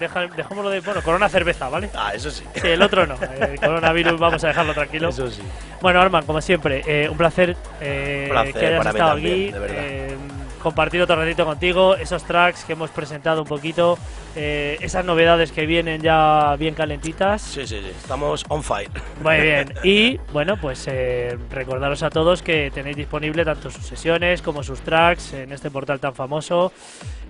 [0.00, 0.80] deja- dejémoslo de.
[0.80, 1.90] Bueno, corona cerveza, ¿vale?
[1.94, 2.42] Ah, eso sí.
[2.54, 3.14] Sí, el otro no.
[3.40, 5.08] El coronavirus, vamos a dejarlo tranquilo.
[5.10, 5.42] Eso sí.
[5.80, 9.52] Bueno, Arman, como siempre, eh, un placer, eh, Placer que hayas estado también, aquí.
[9.52, 9.76] de verdad.
[9.78, 10.16] eh,
[10.66, 13.96] compartir otro ratito contigo, esos tracks que hemos presentado un poquito,
[14.34, 17.40] eh, esas novedades que vienen ya bien calentitas.
[17.40, 17.92] Sí, sí, sí.
[17.96, 18.90] Estamos on fire.
[19.22, 19.72] Muy bien.
[19.84, 24.80] Y bueno, pues eh, recordaros a todos que tenéis disponible tanto sus sesiones como sus
[24.80, 26.72] tracks en este portal tan famoso.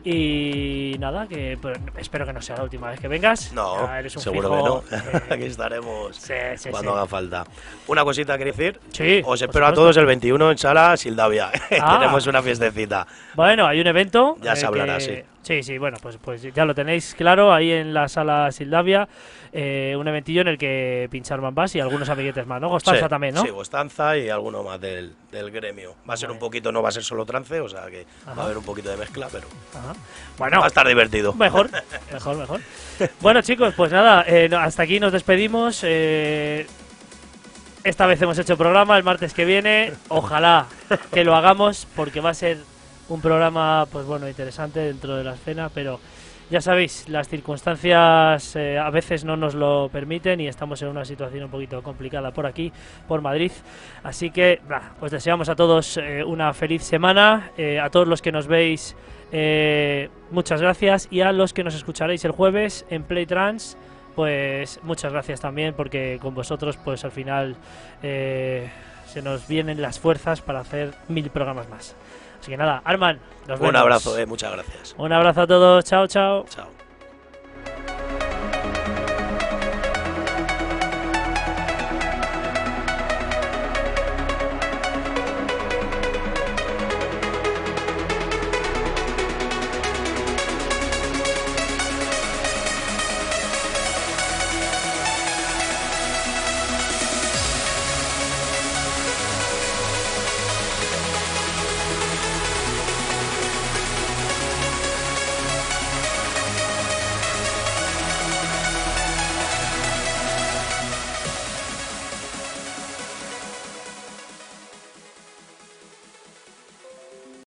[0.09, 3.53] Y nada, que pues, espero que no sea la última vez que vengas.
[3.53, 5.03] No, Ya eres un seguro fijo, que no.
[5.19, 6.97] eh, Aquí estaremos sí, sí, cuando sí.
[6.97, 7.45] haga falta.
[7.89, 8.81] Una cosita quería decir.
[8.93, 11.51] Sí, Os espero a todos el 21 en Sala Sildavia.
[11.79, 11.99] Ah.
[11.99, 13.07] Tenemos una fiestecita.
[13.35, 14.37] Bueno, hay un evento.
[14.41, 15.23] Ya se eh, hablará, que- sí.
[15.43, 19.09] Sí, sí, bueno, pues, pues ya lo tenéis claro ahí en la sala Sildavia.
[19.53, 22.69] eh, un eventillo en el que pinchar Bass y algunos amiguetes más, ¿no?
[22.69, 23.43] Gostanza Sí, también, ¿no?
[23.43, 25.95] Sí, Gostanza y alguno más del, del gremio.
[26.09, 28.43] Va a ser un poquito, no va a ser solo trance, o sea que va
[28.43, 29.93] a haber un poquito de mezcla, pero Ajá.
[30.37, 31.33] Bueno, va a estar divertido.
[31.35, 31.71] Mejor,
[32.13, 32.61] mejor, mejor.
[33.21, 35.81] Bueno, chicos, pues nada, eh, hasta aquí nos despedimos.
[35.85, 36.67] eh,
[37.85, 39.93] esta vez hemos hecho programa, el martes que viene.
[40.09, 40.67] Ojalá
[41.13, 42.59] que lo hagamos, porque va a ser
[43.09, 46.01] un programa, pues bueno, interesante dentro de la escena, pero
[46.49, 51.05] ya sabéis, las circunstancias eh, a veces no nos lo permiten y estamos en una
[51.05, 52.73] situación un poquito complicada por aquí,
[53.09, 53.51] por Madrid.
[54.05, 58.31] Así que, bah, deseamos a todos eh, una feliz semana, eh, a todos los que
[58.31, 58.95] nos veis,
[60.31, 63.77] muchas gracias y a los que nos escucharéis el jueves en Playtrans,
[64.15, 67.57] pues muchas gracias también porque con vosotros, pues al final
[68.01, 71.97] se nos vienen las fuerzas para hacer mil programas más.
[72.47, 73.19] Así que nada, Arman,
[73.49, 73.81] nos Un vemos.
[73.81, 74.95] abrazo, eh, muchas gracias.
[74.99, 76.45] Un abrazo a todos, chao, chao.
[76.49, 76.76] Chao.